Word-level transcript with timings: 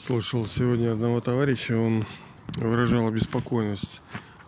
Слышал 0.00 0.46
сегодня 0.46 0.94
одного 0.94 1.20
товарища, 1.20 1.76
он 1.76 2.06
выражал 2.56 3.06
обеспокоенность 3.08 4.00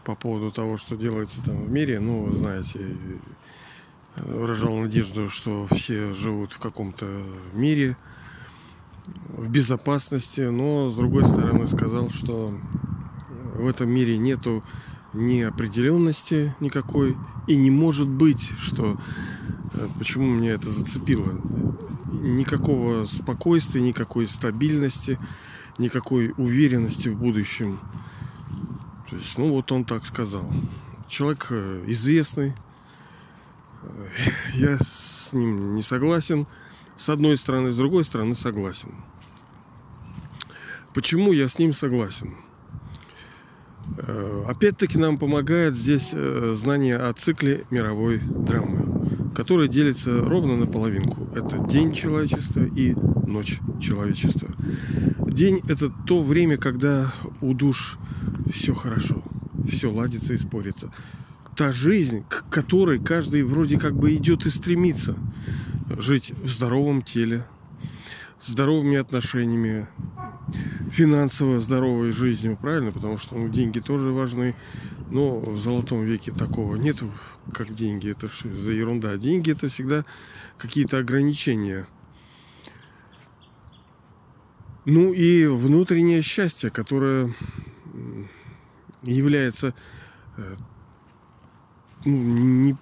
по 0.02 0.14
поводу 0.14 0.50
того, 0.50 0.78
что 0.78 0.96
делается 0.96 1.44
там 1.44 1.66
в 1.66 1.70
мире. 1.70 2.00
Ну, 2.00 2.22
вы 2.22 2.34
знаете, 2.34 2.96
выражал 4.16 4.74
надежду, 4.76 5.28
что 5.28 5.66
все 5.70 6.14
живут 6.14 6.54
в 6.54 6.58
каком-то 6.58 7.06
мире, 7.52 7.98
в 9.28 9.50
безопасности, 9.50 10.40
но 10.40 10.88
с 10.88 10.96
другой 10.96 11.26
стороны 11.26 11.66
сказал, 11.66 12.08
что 12.08 12.58
в 13.54 13.68
этом 13.68 13.90
мире 13.90 14.16
нету 14.16 14.64
неопределенности 15.12 16.54
никакой 16.60 17.14
и 17.46 17.56
не 17.56 17.70
может 17.70 18.08
быть, 18.08 18.40
что 18.58 18.96
почему 19.98 20.26
меня 20.26 20.52
это 20.52 20.68
зацепило 20.68 21.40
никакого 22.22 23.04
спокойствия, 23.04 23.82
никакой 23.82 24.26
стабильности, 24.26 25.18
никакой 25.78 26.32
уверенности 26.36 27.08
в 27.08 27.16
будущем. 27.16 27.80
То 29.08 29.16
есть, 29.16 29.36
ну 29.36 29.50
вот 29.50 29.70
он 29.72 29.84
так 29.84 30.06
сказал. 30.06 30.50
Человек 31.08 31.48
э, 31.50 31.84
известный. 31.88 32.54
Э, 33.82 34.08
я 34.54 34.78
с 34.78 35.30
ним 35.32 35.74
не 35.74 35.82
согласен. 35.82 36.46
С 36.96 37.08
одной 37.08 37.36
стороны, 37.36 37.72
с 37.72 37.76
другой 37.76 38.04
стороны 38.04 38.34
согласен. 38.34 38.94
Почему 40.94 41.32
я 41.32 41.48
с 41.48 41.58
ним 41.58 41.72
согласен? 41.72 42.36
Э, 43.98 44.44
опять-таки 44.48 44.98
нам 44.98 45.18
помогает 45.18 45.74
здесь 45.74 46.12
знание 46.12 46.96
о 46.96 47.12
цикле 47.12 47.66
мировой 47.70 48.18
драмы 48.18 48.81
который 49.34 49.68
делится 49.68 50.24
ровно 50.24 50.56
на 50.56 50.66
половинку. 50.66 51.28
Это 51.34 51.58
день 51.58 51.92
человечества 51.92 52.64
и 52.64 52.94
ночь 53.26 53.58
человечества. 53.80 54.48
День– 55.26 55.62
это 55.68 55.90
то 56.06 56.22
время, 56.22 56.56
когда 56.58 57.12
у 57.40 57.54
душ 57.54 57.98
все 58.52 58.74
хорошо, 58.74 59.22
все 59.66 59.90
ладится 59.90 60.34
и 60.34 60.38
спорится. 60.38 60.92
Та 61.56 61.72
жизнь, 61.72 62.24
к 62.28 62.44
которой 62.50 62.98
каждый 62.98 63.42
вроде 63.42 63.78
как 63.78 63.96
бы 63.96 64.14
идет 64.14 64.46
и 64.46 64.50
стремится. 64.50 65.16
Жить 65.98 66.32
в 66.42 66.48
здоровом 66.48 67.02
теле, 67.02 67.44
здоровыми 68.40 68.96
отношениями, 68.96 69.88
финансово 70.90 71.60
здоровой 71.60 72.12
жизнью, 72.12 72.58
правильно? 72.60 72.92
Потому 72.92 73.18
что 73.18 73.36
ну, 73.36 73.48
деньги 73.48 73.80
тоже 73.80 74.10
важны. 74.10 74.54
Но 75.12 75.40
в 75.40 75.58
золотом 75.58 76.04
веке 76.04 76.32
такого 76.32 76.76
нету, 76.76 77.12
как 77.52 77.74
деньги. 77.74 78.10
Это 78.10 78.28
что 78.28 78.48
за 78.56 78.72
ерунда? 78.72 79.18
Деньги 79.18 79.52
это 79.52 79.68
всегда 79.68 80.06
какие-то 80.56 80.96
ограничения. 80.96 81.86
Ну 84.86 85.12
и 85.12 85.46
внутреннее 85.46 86.22
счастье, 86.22 86.70
которое 86.70 87.34
является 89.02 89.74
э, 90.38 90.56
ну, 92.06 92.16
не, 92.16 92.76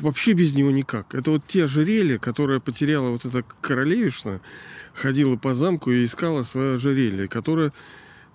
вообще 0.00 0.34
без 0.34 0.54
него 0.54 0.70
никак. 0.70 1.16
Это 1.16 1.32
вот 1.32 1.44
те 1.48 1.64
ожерелья, 1.64 2.18
которые 2.18 2.60
потеряла 2.60 3.10
вот 3.10 3.24
эта 3.24 3.44
королевишна, 3.60 4.40
ходила 4.94 5.34
по 5.34 5.52
замку 5.52 5.90
и 5.90 6.04
искала 6.04 6.44
свое 6.44 6.74
ожерелье, 6.74 7.26
которое, 7.26 7.72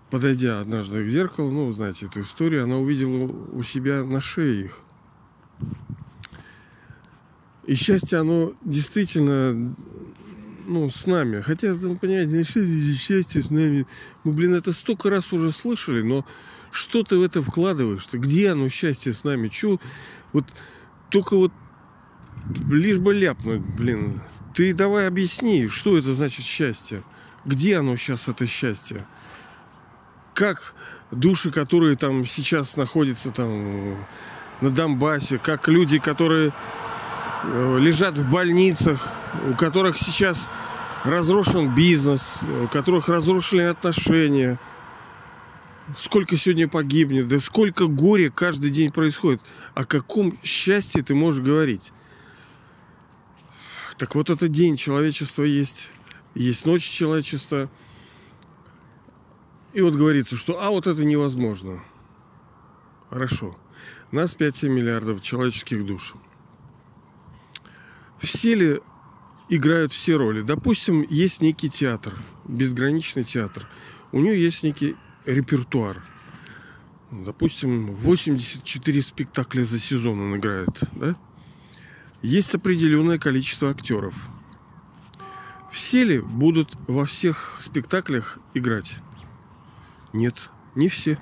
подойдя 0.09 0.59
однажды 0.59 1.03
к 1.03 1.07
зеркалу, 1.07 1.51
ну, 1.51 1.67
вы 1.67 1.73
знаете 1.73 2.05
эту 2.05 2.21
историю, 2.21 2.63
она 2.63 2.77
увидела 2.77 3.25
у 3.25 3.63
себя 3.63 4.03
на 4.03 4.19
шее 4.19 4.65
их. 4.65 4.79
И 7.65 7.75
счастье, 7.75 8.17
оно 8.17 8.53
действительно 8.63 9.75
ну, 10.69 10.89
с 10.89 11.05
нами. 11.05 11.41
Хотя, 11.41 11.73
ну, 11.73 11.97
понимаете, 11.97 12.43
счастье 12.95 13.43
с 13.43 13.49
нами. 13.49 13.85
Мы, 14.23 14.33
блин, 14.33 14.53
это 14.53 14.71
столько 14.73 15.09
раз 15.09 15.33
уже 15.33 15.51
слышали, 15.51 16.01
но 16.01 16.25
что 16.71 17.03
ты 17.03 17.17
в 17.17 17.21
это 17.21 17.41
вкладываешь? 17.41 18.07
-то? 18.07 18.17
Где 18.17 18.51
оно 18.51 18.69
счастье 18.69 19.13
с 19.13 19.23
нами? 19.23 19.47
Чего? 19.49 19.79
Вот 20.31 20.45
только 21.09 21.35
вот 21.35 21.51
лишь 22.69 22.99
бы 22.99 23.13
ляпнуть, 23.13 23.61
блин. 23.61 24.21
Ты 24.53 24.73
давай 24.73 25.07
объясни, 25.07 25.67
что 25.67 25.97
это 25.97 26.13
значит 26.13 26.45
счастье? 26.45 27.03
Где 27.45 27.77
оно 27.77 27.95
сейчас, 27.95 28.27
это 28.27 28.45
счастье? 28.45 29.05
Как 30.39 30.73
души, 31.11 31.51
которые 31.51 31.97
там 31.97 32.25
сейчас 32.25 32.77
находятся 32.77 33.29
там 33.29 34.07
на 34.61 34.69
Донбассе, 34.69 35.37
как 35.37 35.67
люди, 35.67 35.99
которые 35.99 36.53
э, 37.43 37.77
лежат 37.77 38.17
в 38.17 38.31
больницах, 38.31 39.05
у 39.51 39.53
которых 39.55 39.97
сейчас 39.97 40.47
разрушен 41.03 41.75
бизнес, 41.75 42.37
у 42.63 42.69
которых 42.69 43.09
разрушены 43.09 43.63
отношения, 43.63 44.57
сколько 45.97 46.37
сегодня 46.37 46.69
погибнет, 46.69 47.27
да 47.27 47.41
сколько 47.41 47.87
горя 47.87 48.31
каждый 48.33 48.69
день 48.69 48.93
происходит. 48.93 49.41
О 49.73 49.83
каком 49.83 50.39
счастье 50.41 51.03
ты 51.03 51.15
можешь 51.15 51.43
говорить? 51.43 51.91
Так 53.97 54.15
вот, 54.15 54.29
этот 54.29 54.53
день 54.53 54.77
человечества 54.77 55.43
есть, 55.43 55.91
есть 56.33 56.65
ночь 56.65 56.89
человечества. 56.89 57.69
И 59.73 59.81
вот 59.81 59.93
говорится, 59.93 60.35
что 60.35 60.61
а 60.61 60.69
вот 60.69 60.87
это 60.87 61.03
невозможно. 61.03 61.83
Хорошо. 63.09 63.57
Нас 64.11 64.35
5-7 64.35 64.69
миллиардов 64.69 65.21
человеческих 65.21 65.85
душ. 65.85 66.15
Все 68.19 68.55
ли 68.55 68.79
играют 69.49 69.93
все 69.93 70.15
роли? 70.15 70.41
Допустим, 70.41 71.05
есть 71.09 71.41
некий 71.41 71.69
театр, 71.69 72.15
безграничный 72.47 73.23
театр. 73.23 73.67
У 74.11 74.19
него 74.19 74.33
есть 74.33 74.63
некий 74.63 74.95
репертуар. 75.25 76.03
Допустим, 77.11 77.93
84 77.95 79.01
спектакля 79.01 79.63
за 79.63 79.79
сезон 79.79 80.19
он 80.19 80.37
играет, 80.37 80.69
да? 80.93 81.15
Есть 82.21 82.53
определенное 82.53 83.17
количество 83.17 83.69
актеров. 83.69 84.13
Все 85.71 86.03
ли 86.03 86.19
будут 86.19 86.75
во 86.87 87.05
всех 87.05 87.57
спектаклях 87.59 88.39
играть? 88.53 88.99
Нет, 90.13 90.49
не 90.75 90.87
все. 90.87 91.19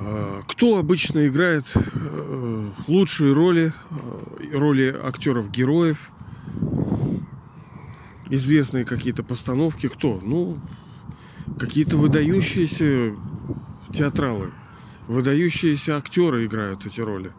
А, 0.00 0.42
кто 0.48 0.78
обычно 0.78 1.26
играет 1.26 1.72
э, 1.76 2.70
лучшие 2.88 3.32
роли, 3.32 3.72
э, 3.90 4.58
роли 4.58 4.94
актеров-героев, 5.02 6.10
известные 8.28 8.84
какие-то 8.84 9.22
постановки, 9.22 9.88
кто? 9.88 10.20
Ну, 10.22 10.58
какие-то 11.58 11.96
выдающиеся 11.96 13.14
театралы, 13.92 14.52
выдающиеся 15.06 15.96
актеры 15.96 16.46
играют 16.46 16.86
эти 16.86 17.00
роли. 17.00 17.32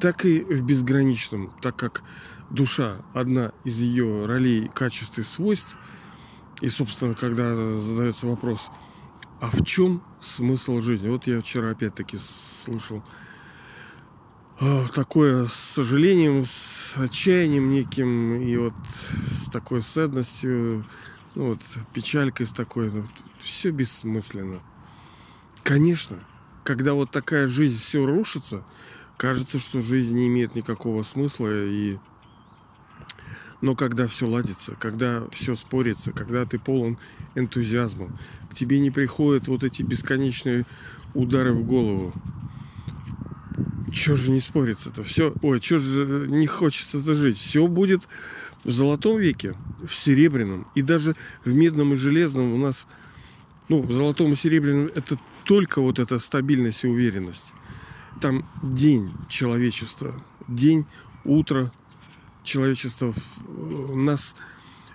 Так 0.00 0.24
и 0.24 0.40
в 0.42 0.62
безграничном, 0.62 1.52
так 1.60 1.76
как 1.76 2.02
душа 2.50 2.98
одна 3.14 3.52
из 3.64 3.80
ее 3.80 4.26
ролей, 4.26 4.70
качеств 4.72 5.18
и 5.18 5.22
свойств, 5.22 5.76
и, 6.60 6.68
собственно, 6.68 7.14
когда 7.14 7.54
задается 7.76 8.26
вопрос– 8.26 8.70
а 9.40 9.50
в 9.50 9.64
чем 9.64 10.02
смысл 10.18 10.80
жизни? 10.80 11.08
Вот 11.08 11.26
я 11.26 11.40
вчера 11.40 11.70
опять-таки 11.70 12.18
слышал 12.18 13.02
а, 14.58 14.86
такое 14.88 15.46
с 15.46 15.52
сожалением, 15.52 16.44
с 16.44 16.94
отчаянием 16.96 17.70
неким 17.70 18.40
и 18.40 18.56
вот 18.56 18.72
с 18.90 19.50
такой 19.50 19.82
седностью, 19.82 20.86
ну 21.34 21.48
вот 21.50 21.60
печалькой 21.92 22.46
с 22.46 22.52
такой, 22.52 22.90
ну, 22.90 23.04
все 23.42 23.70
бессмысленно. 23.70 24.60
Конечно, 25.62 26.18
когда 26.64 26.94
вот 26.94 27.10
такая 27.10 27.46
жизнь 27.46 27.78
все 27.78 28.06
рушится, 28.06 28.64
кажется, 29.18 29.58
что 29.58 29.82
жизнь 29.82 30.14
не 30.14 30.28
имеет 30.28 30.54
никакого 30.54 31.02
смысла 31.02 31.48
и 31.50 31.98
но 33.60 33.74
когда 33.74 34.06
все 34.06 34.26
ладится, 34.26 34.74
когда 34.78 35.24
все 35.30 35.56
спорится, 35.56 36.12
когда 36.12 36.44
ты 36.44 36.58
полон 36.58 36.98
энтузиазма, 37.34 38.08
к 38.50 38.54
тебе 38.54 38.78
не 38.78 38.90
приходят 38.90 39.48
вот 39.48 39.64
эти 39.64 39.82
бесконечные 39.82 40.66
удары 41.14 41.52
в 41.52 41.64
голову. 41.64 42.12
Чего 43.92 44.16
же 44.16 44.30
не 44.30 44.40
спорится-то? 44.40 45.02
Все, 45.02 45.32
ой, 45.42 45.60
чего 45.60 45.78
же 45.78 46.26
не 46.28 46.46
хочется 46.46 46.98
жить? 47.14 47.38
Все 47.38 47.66
будет 47.66 48.06
в 48.64 48.70
золотом 48.70 49.16
веке, 49.16 49.54
в 49.86 49.94
серебряном 49.94 50.66
и 50.74 50.82
даже 50.82 51.16
в 51.44 51.54
медном 51.54 51.94
и 51.94 51.96
железном 51.96 52.52
у 52.52 52.58
нас, 52.58 52.86
ну, 53.68 53.80
в 53.80 53.92
золотом 53.92 54.32
и 54.32 54.36
серебряном 54.36 54.90
это 54.94 55.18
только 55.44 55.80
вот 55.80 55.98
эта 55.98 56.18
стабильность 56.18 56.84
и 56.84 56.88
уверенность. 56.88 57.52
Там 58.20 58.48
день 58.62 59.12
человечества, 59.28 60.20
день, 60.48 60.84
утро, 61.24 61.72
человечества, 62.46 63.12
нас... 63.94 64.36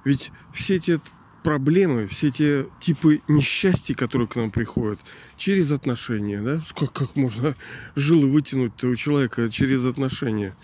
Ведь 0.04 0.32
все 0.52 0.78
эти 0.78 1.00
проблемы, 1.44 2.08
все 2.08 2.30
эти 2.30 2.68
типы 2.80 3.22
несчастья, 3.28 3.94
которые 3.94 4.28
к 4.28 4.36
нам 4.36 4.50
приходят 4.52 5.00
через 5.38 5.72
отношения, 5.72 6.42
да? 6.42 6.62
Как, 6.76 6.92
как 6.92 7.16
можно 7.16 7.56
жилы 7.96 8.28
вытянуть 8.28 8.84
у 8.84 8.96
человека 8.96 9.50
через 9.50 9.86
отношения? 9.86 10.56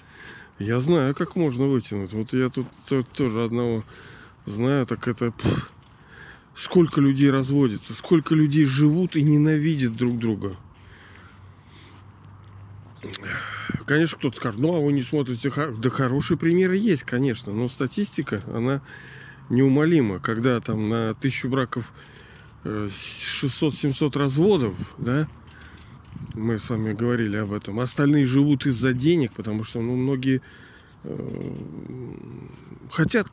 Я 0.60 0.80
знаю, 0.80 1.14
как 1.14 1.36
можно 1.36 1.68
вытянуть. 1.68 2.14
Вот 2.14 2.34
я 2.34 2.50
тут, 2.50 2.66
тут 2.88 3.08
тоже 3.12 3.44
одного 3.44 3.84
знаю, 4.46 4.86
так 4.88 5.08
это... 5.08 5.32
Пфф, 5.32 5.72
сколько 6.58 7.00
людей 7.00 7.30
разводится, 7.30 7.94
сколько 7.94 8.34
людей 8.34 8.66
живут 8.66 9.16
и 9.16 9.22
ненавидят 9.22 9.96
друг 9.96 10.18
друга. 10.18 10.58
Конечно, 13.86 14.18
кто-то 14.18 14.38
скажет, 14.38 14.60
ну, 14.60 14.76
а 14.76 14.80
вы 14.80 14.94
не 14.94 15.02
смотрите... 15.02 15.52
Да 15.78 15.90
хорошие 15.90 16.38
примеры 16.38 16.78
есть, 16.78 17.04
конечно, 17.04 17.54
но 17.54 17.68
статистика, 17.68 18.42
она 18.54 18.82
неумолима. 19.50 20.20
Когда 20.20 20.60
там 20.60 20.90
на 20.90 21.16
тысячу 21.16 21.50
браков 21.50 21.92
600-700 22.64 24.16
э, 24.16 24.20
разводов, 24.20 24.76
да, 24.98 25.28
мы 26.34 26.60
с 26.60 26.70
вами 26.70 26.94
говорили 26.94 27.38
об 27.38 27.54
этом. 27.54 27.80
Остальные 27.80 28.26
живут 28.26 28.66
из-за 28.66 28.94
денег, 28.94 29.34
потому 29.34 29.64
что 29.64 29.82
ну, 29.82 29.96
многие 29.96 30.42
э, 31.04 31.54
хотят 32.92 33.28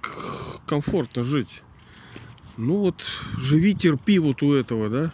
комфортно 0.67 1.23
жить. 1.23 1.63
Ну 2.57 2.79
вот, 2.79 3.03
живи, 3.37 3.75
терпи 3.75 4.19
вот 4.19 4.43
у 4.43 4.53
этого, 4.53 4.89
да. 4.89 5.13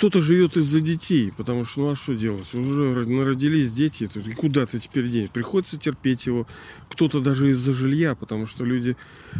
Кто-то 0.00 0.22
живет 0.22 0.56
из-за 0.56 0.80
детей, 0.80 1.30
потому 1.30 1.62
что, 1.66 1.80
ну 1.80 1.90
а 1.90 1.94
что 1.94 2.14
делать? 2.14 2.54
Уже 2.54 3.04
народились 3.06 3.70
дети, 3.70 4.08
и 4.14 4.32
куда 4.32 4.64
ты 4.64 4.78
теперь 4.78 5.10
денешь? 5.10 5.28
Приходится 5.28 5.76
терпеть 5.76 6.24
его. 6.24 6.46
Кто-то 6.88 7.20
даже 7.20 7.50
из-за 7.50 7.74
жилья, 7.74 8.14
потому 8.14 8.46
что 8.46 8.64
люди 8.64 8.96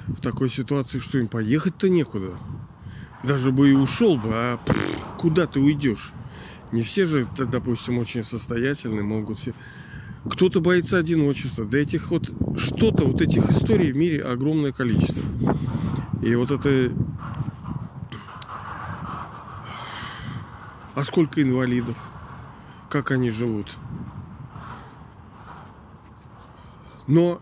в 0.09 0.21
такой 0.21 0.51
ситуации, 0.51 0.99
что 0.99 1.19
им 1.19 1.29
поехать-то 1.29 1.89
некуда. 1.89 2.35
Даже 3.25 3.53
бы 3.53 3.71
и 3.71 3.73
ушел 3.73 4.19
бы, 4.19 4.29
а 4.35 4.61
куда 5.17 5.47
ты 5.47 5.61
уйдешь? 5.61 6.13
Не 6.73 6.83
все 6.83 7.07
же, 7.07 7.27
допустим, 7.39 7.99
очень 7.99 8.23
состоятельные, 8.23 9.03
могут 9.03 9.39
все... 9.39 9.55
Кто-то 10.31 10.61
боится 10.61 10.99
одиночества. 10.99 11.65
Да 11.65 11.79
этих 11.79 12.11
вот... 12.11 12.31
Что-то, 12.59 13.07
вот 13.07 13.23
этих 13.23 13.51
историй 13.51 13.93
в 13.93 13.97
мире 13.97 14.23
огромное 14.23 14.73
количество. 14.73 15.23
И 16.23 16.35
вот 16.35 16.51
это... 16.51 16.93
А 20.95 21.05
сколько 21.05 21.43
инвалидов? 21.43 21.97
Как 22.89 23.11
они 23.11 23.31
живут? 23.31 23.77
Но 27.07 27.41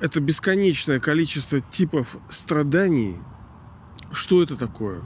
это 0.00 0.20
бесконечное 0.20 1.00
количество 1.00 1.60
типов 1.60 2.16
страданий. 2.28 3.16
Что 4.12 4.42
это 4.42 4.56
такое? 4.56 5.02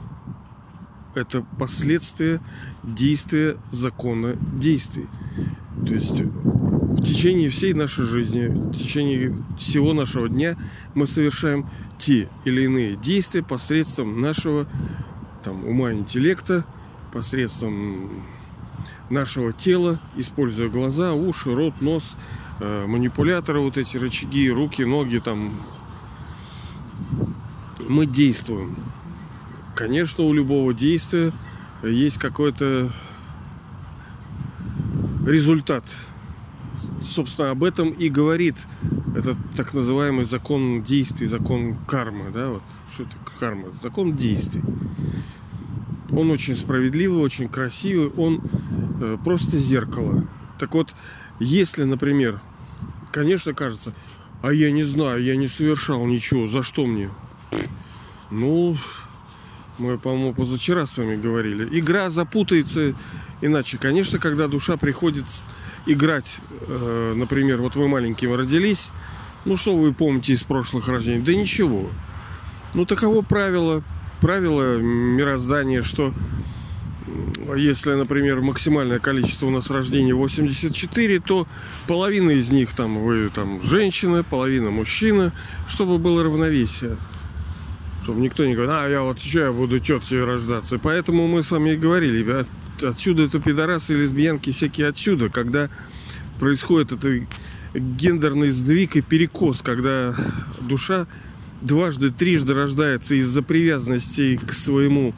это 1.17 1.43
последствия 1.57 2.39
действия 2.83 3.57
закона 3.71 4.37
действий. 4.53 5.07
То 5.85 5.93
есть 5.93 6.21
в 6.21 7.03
течение 7.03 7.49
всей 7.49 7.73
нашей 7.73 8.05
жизни, 8.05 8.47
в 8.47 8.73
течение 8.73 9.35
всего 9.57 9.93
нашего 9.93 10.29
дня 10.29 10.55
мы 10.93 11.07
совершаем 11.07 11.67
те 11.97 12.29
или 12.45 12.63
иные 12.63 12.95
действия 12.95 13.43
посредством 13.43 14.21
нашего 14.21 14.67
там, 15.43 15.65
ума, 15.65 15.93
интеллекта, 15.93 16.65
посредством 17.11 18.23
нашего 19.09 19.53
тела, 19.53 19.99
используя 20.15 20.69
глаза, 20.69 21.13
уши, 21.13 21.53
рот, 21.53 21.81
нос, 21.81 22.17
э, 22.59 22.85
манипуляторы, 22.85 23.59
вот 23.59 23.77
эти 23.77 23.97
рычаги, 23.97 24.49
руки, 24.49 24.83
ноги, 24.83 25.19
там 25.19 25.59
мы 27.87 28.05
действуем. 28.05 28.75
Конечно, 29.75 30.23
у 30.23 30.33
любого 30.33 30.73
действия 30.73 31.31
есть 31.83 32.17
какой-то 32.17 32.91
результат. 35.25 35.83
Собственно, 37.03 37.51
об 37.51 37.63
этом 37.63 37.91
и 37.91 38.09
говорит 38.09 38.65
этот 39.15 39.37
так 39.55 39.73
называемый 39.73 40.25
закон 40.25 40.83
действий, 40.83 41.27
закон 41.27 41.75
кармы. 41.87 42.31
Да? 42.31 42.49
Вот, 42.49 42.63
что 42.87 43.03
это 43.03 43.15
карма? 43.39 43.69
Закон 43.81 44.15
действий. 44.15 44.61
Он 46.17 46.31
очень 46.31 46.55
справедливый, 46.55 47.21
очень 47.21 47.47
красивый, 47.47 48.09
он 48.17 48.41
э, 48.99 49.17
просто 49.23 49.59
зеркало. 49.59 50.27
Так 50.57 50.73
вот, 50.73 50.95
если, 51.39 51.83
например, 51.83 52.41
конечно, 53.11 53.53
кажется, 53.53 53.93
а 54.41 54.51
я 54.51 54.71
не 54.71 54.83
знаю, 54.83 55.21
я 55.21 55.35
не 55.35 55.47
совершал 55.47 56.07
ничего, 56.07 56.47
за 56.47 56.63
что 56.63 56.87
мне? 56.87 57.11
Ну, 58.31 58.75
мы, 59.77 59.99
по-моему, 59.99 60.33
позавчера 60.33 60.87
с 60.87 60.97
вами 60.97 61.17
говорили. 61.17 61.69
Игра 61.79 62.09
запутается 62.09 62.95
иначе. 63.41 63.77
Конечно, 63.77 64.17
когда 64.17 64.47
душа 64.47 64.75
приходит 64.75 65.25
играть, 65.85 66.39
э, 66.61 67.13
например, 67.15 67.61
вот 67.61 67.75
вы 67.75 67.87
маленьким 67.87 68.33
родились, 68.33 68.89
ну 69.45 69.55
что 69.55 69.77
вы 69.77 69.93
помните 69.93 70.33
из 70.33 70.41
прошлых 70.41 70.87
рождений? 70.87 71.21
Да 71.21 71.35
ничего. 71.35 71.91
Ну 72.73 72.85
таково 72.85 73.21
правило, 73.21 73.83
правило 74.21 74.77
мироздания, 74.77 75.81
что 75.81 76.13
если, 77.55 77.93
например, 77.93 78.41
максимальное 78.41 78.99
количество 78.99 79.47
у 79.47 79.49
нас 79.49 79.69
рождений 79.69 80.13
84, 80.13 81.19
то 81.19 81.47
половина 81.87 82.31
из 82.31 82.51
них 82.51 82.73
там 82.73 82.99
вы 82.99 83.29
там 83.33 83.61
женщина, 83.61 84.23
половина 84.23 84.69
мужчина, 84.71 85.33
чтобы 85.67 85.97
было 85.97 86.23
равновесие 86.23 86.97
чтобы 88.07 88.21
никто 88.21 88.45
не 88.45 88.53
говорил, 88.53 88.73
а 88.73 88.87
я 88.87 89.01
вот 89.01 89.19
что 89.19 89.39
я 89.39 89.51
буду 89.51 89.79
тетей 89.79 90.23
рождаться. 90.23 90.79
Поэтому 90.79 91.27
мы 91.27 91.43
с 91.43 91.51
вами 91.51 91.71
и 91.71 91.75
говорили, 91.75 92.45
отсюда 92.81 93.23
это 93.23 93.37
пидорасы 93.41 93.95
и 93.95 93.97
лесбиянки 93.97 94.53
всякие 94.53 94.87
отсюда, 94.87 95.27
когда 95.27 95.69
происходит 96.39 96.93
это 96.93 97.27
гендерный 97.73 98.49
сдвиг 98.51 98.95
и 98.95 99.01
перекос, 99.01 99.61
когда 99.61 100.15
душа 100.61 101.07
дважды, 101.61 102.11
трижды 102.11 102.53
рождается 102.53 103.15
из-за 103.15 103.41
привязанности 103.41 104.37
к 104.37 104.53
своему 104.53 105.15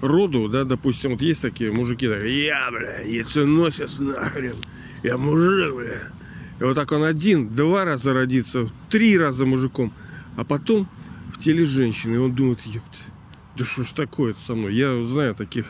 роду, 0.00 0.48
да, 0.48 0.64
допустим, 0.64 1.12
вот 1.12 1.22
есть 1.22 1.42
такие 1.42 1.72
мужики, 1.72 2.08
так, 2.08 2.24
я, 2.24 2.70
бля, 2.70 3.00
яйценосец 3.00 3.98
нахрен, 3.98 4.56
я 5.02 5.16
мужик, 5.16 5.74
бля. 5.74 5.96
И 6.60 6.64
вот 6.64 6.74
так 6.74 6.92
он 6.92 7.04
один, 7.04 7.48
два 7.48 7.84
раза 7.84 8.12
родится, 8.12 8.68
три 8.88 9.18
раза 9.18 9.46
мужиком, 9.46 9.92
а 10.36 10.44
потом 10.44 10.88
в 11.32 11.38
теле 11.38 11.64
женщины. 11.64 12.14
И 12.14 12.18
он 12.18 12.34
думает, 12.34 12.60
ёпт, 12.66 13.02
да 13.56 13.64
что 13.64 13.82
ж 13.82 13.92
такое 13.92 14.34
со 14.34 14.54
мной? 14.54 14.74
Я 14.74 15.04
знаю 15.04 15.34
таких 15.34 15.66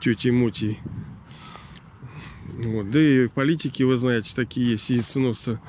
тетей 0.00 0.30
Мотей. 0.30 0.78
Вот. 2.56 2.90
Да 2.90 3.00
и 3.00 3.26
политики, 3.28 3.82
вы 3.82 3.96
знаете, 3.96 4.32
такие 4.34 4.72
есть, 4.72 4.90
яйценосцы. 4.90 5.60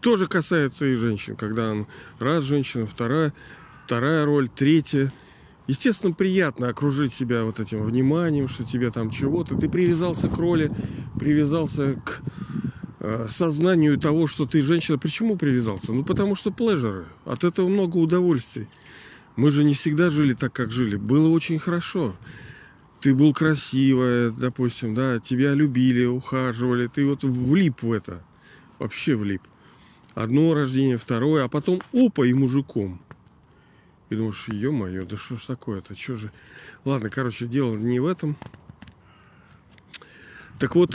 Тоже 0.00 0.26
касается 0.26 0.86
и 0.86 0.94
женщин, 0.94 1.36
когда 1.36 1.70
он 1.70 1.86
раз 2.18 2.44
женщина, 2.44 2.86
вторая, 2.86 3.34
вторая 3.84 4.24
роль, 4.24 4.48
третья. 4.48 5.12
Естественно, 5.66 6.12
приятно 6.12 6.68
окружить 6.68 7.12
себя 7.12 7.44
вот 7.44 7.60
этим 7.60 7.82
вниманием, 7.82 8.48
что 8.48 8.64
тебе 8.64 8.90
там 8.90 9.10
чего-то. 9.10 9.56
Ты 9.56 9.68
привязался 9.68 10.28
к 10.28 10.36
роли, 10.38 10.70
привязался 11.18 11.94
к 12.04 12.22
Э, 13.02 13.24
сознанию 13.28 13.98
того, 13.98 14.26
что 14.26 14.44
ты 14.44 14.60
женщина. 14.60 14.98
Почему 14.98 15.36
привязался? 15.36 15.94
Ну, 15.94 16.04
потому 16.04 16.34
что 16.34 16.50
плежеры. 16.50 17.06
От 17.24 17.44
этого 17.44 17.66
много 17.66 17.96
удовольствий. 17.96 18.68
Мы 19.36 19.50
же 19.50 19.64
не 19.64 19.72
всегда 19.72 20.10
жили 20.10 20.34
так, 20.34 20.52
как 20.52 20.70
жили. 20.70 20.96
Было 20.96 21.30
очень 21.30 21.58
хорошо. 21.58 22.14
Ты 23.00 23.14
был 23.14 23.32
красивая, 23.32 24.30
допустим, 24.30 24.94
да, 24.94 25.18
тебя 25.18 25.54
любили, 25.54 26.04
ухаживали. 26.04 26.88
Ты 26.88 27.06
вот 27.06 27.22
влип 27.22 27.82
в 27.82 27.90
это. 27.90 28.22
Вообще 28.78 29.16
влип. 29.16 29.40
Одно 30.14 30.54
рождение, 30.54 30.98
второе, 30.98 31.44
а 31.44 31.48
потом 31.48 31.80
опа 31.92 32.26
и 32.26 32.32
мужиком. 32.32 33.00
И 34.08 34.16
думаешь, 34.16 34.48
ё-моё, 34.48 35.06
да 35.06 35.16
что 35.16 35.36
ж 35.36 35.44
такое-то, 35.44 35.94
что 35.94 36.16
же... 36.16 36.32
Ладно, 36.84 37.10
короче, 37.10 37.46
дело 37.46 37.76
не 37.76 38.00
в 38.00 38.06
этом. 38.06 38.36
Так 40.58 40.74
вот, 40.74 40.94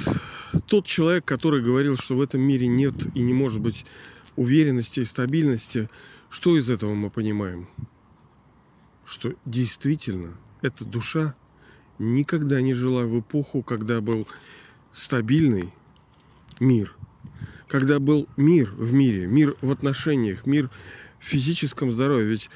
тот 0.68 0.86
человек, 0.86 1.24
который 1.24 1.64
говорил, 1.64 1.96
что 1.98 2.16
в 2.16 2.22
этом 2.22 2.42
мире 2.42 2.68
нет 2.68 2.94
и 3.16 3.22
не 3.22 3.34
может 3.34 3.62
быть 3.62 3.86
уверенности 4.36 5.00
и 5.00 5.06
стабильности, 5.06 5.90
что 6.30 6.58
из 6.58 6.70
этого 6.70 6.94
мы 6.94 7.10
понимаем? 7.10 7.68
Что 9.06 9.34
действительно 9.46 10.38
эта 10.62 10.84
душа 10.84 11.36
никогда 12.00 12.60
не 12.62 12.74
жила 12.74 13.06
в 13.06 13.22
эпоху, 13.22 13.64
когда 13.64 14.02
был 14.02 14.28
стабильный 14.92 15.74
мир, 16.60 16.96
когда 17.68 18.00
был 18.00 18.28
мир 18.38 18.72
в 18.78 18.94
мире, 18.94 19.28
мир 19.28 19.56
в 19.62 19.72
отношениях, 19.72 20.46
мир 20.46 20.70
в 21.20 21.26
физическом 21.26 21.92
здоровье. 21.92 22.28
Ведь 22.28 22.50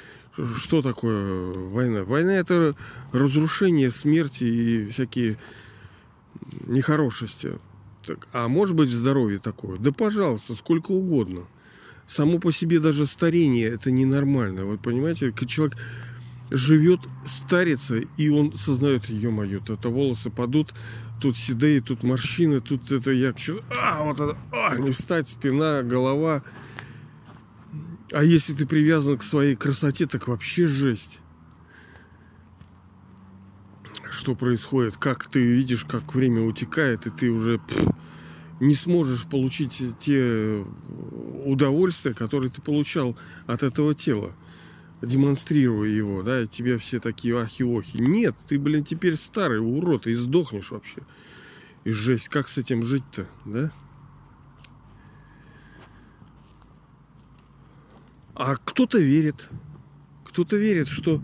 что 0.58 0.82
такое 0.82 1.54
война? 1.54 2.04
Война 2.04 2.36
это 2.36 2.76
разрушение, 3.12 3.92
смерти 3.92 4.44
и 4.44 4.90
всякие 4.90 5.38
нехорошести. 6.68 7.54
Так, 8.06 8.28
а 8.34 8.48
может 8.48 8.76
быть 8.76 8.92
здоровье 8.92 9.40
такое? 9.40 9.78
Да 9.78 9.92
пожалуйста, 9.92 10.56
сколько 10.56 10.92
угодно. 10.92 11.48
Само 12.08 12.40
по 12.40 12.52
себе 12.52 12.80
даже 12.80 13.06
старение 13.06 13.68
это 13.68 13.92
ненормально. 13.92 14.66
Вот 14.66 14.82
понимаете, 14.82 15.34
человек 15.48 15.76
живет, 16.50 17.02
старится, 17.26 17.98
и 18.18 18.30
он 18.30 18.54
сознает, 18.54 19.10
ё-моё, 19.10 19.60
это 19.68 19.90
волосы 19.90 20.32
падут, 20.32 20.74
тут 21.20 21.38
седые, 21.38 21.82
тут 21.82 22.04
морщины, 22.04 22.62
тут 22.62 22.92
это 22.92 23.12
я 23.12 23.36
что 23.38 23.64
а, 23.78 24.04
вот 24.04 24.20
это, 24.20 24.38
а, 24.52 24.76
не 24.78 24.92
встать, 24.92 25.28
спина, 25.28 25.84
голова. 25.84 26.44
А 28.12 28.24
если 28.24 28.54
ты 28.54 28.66
привязан 28.66 29.18
к 29.18 29.24
своей 29.24 29.56
красоте, 29.56 30.08
так 30.08 30.28
вообще 30.28 30.68
жесть. 30.68 31.20
Что 34.10 34.36
происходит? 34.36 34.98
Как 34.98 35.28
ты 35.28 35.46
видишь, 35.46 35.86
как 35.86 36.16
время 36.16 36.42
утекает, 36.42 37.06
и 37.06 37.12
ты 37.12 37.30
уже 37.30 37.60
пфф, 37.60 37.90
не 38.60 38.76
сможешь 38.76 39.26
получить 39.26 39.82
те 40.00 40.66
удовольствия, 41.46 42.14
которые 42.14 42.52
ты 42.52 42.62
получал 42.62 43.16
от 43.46 43.64
этого 43.64 43.94
тела, 43.94 44.34
демонстрируя 45.02 45.90
его, 45.90 46.24
да, 46.24 46.42
и 46.42 46.48
тебе 46.48 46.78
все 46.78 47.00
такие 47.00 47.40
ахи-охи. 47.40 48.00
Нет, 48.00 48.36
ты, 48.48 48.60
блин, 48.60 48.84
теперь 48.84 49.16
старый 49.16 49.60
урод, 49.60 50.08
и 50.08 50.14
сдохнешь 50.14 50.72
вообще. 50.72 51.02
И 51.84 51.92
жесть, 51.92 52.30
как 52.30 52.50
с 52.50 52.58
этим 52.58 52.84
жить-то, 52.84 53.26
да? 53.46 53.72
А 58.36 58.56
кто-то 58.56 59.00
верит. 59.00 59.50
Кто-то 60.26 60.56
верит, 60.56 60.88
что 60.88 61.22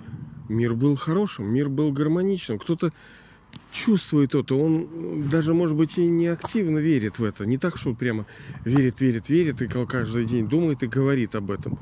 мир 0.50 0.74
был 0.74 0.96
хорошим, 0.96 1.46
мир 1.46 1.70
был 1.70 1.92
гармоничным. 1.92 2.60
Кто-то 2.60 2.92
чувствует 3.72 4.36
это. 4.36 4.56
Он 4.56 5.30
даже, 5.30 5.54
может 5.54 5.78
быть, 5.78 5.98
и 5.98 6.06
не 6.08 6.28
активно 6.28 6.80
верит 6.80 7.20
в 7.20 7.24
это. 7.24 7.46
Не 7.46 7.58
так, 7.58 7.78
что 7.78 7.94
прямо 7.94 8.26
верит, 8.64 9.00
верит, 9.00 9.30
верит, 9.30 9.62
и 9.62 9.68
каждый 9.68 10.26
день 10.26 10.48
думает 10.48 10.84
и 10.84 10.88
говорит 10.88 11.36
об 11.36 11.52
этом. 11.52 11.80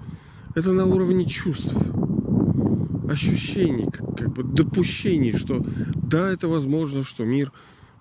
Это 0.55 0.71
на 0.71 0.85
уровне 0.85 1.25
чувств, 1.25 1.75
ощущений, 3.09 3.87
как 3.91 4.33
бы 4.33 4.43
допущений, 4.43 5.31
что 5.31 5.65
да, 5.95 6.29
это 6.29 6.47
возможно, 6.47 7.03
что 7.03 7.23
мир 7.23 7.51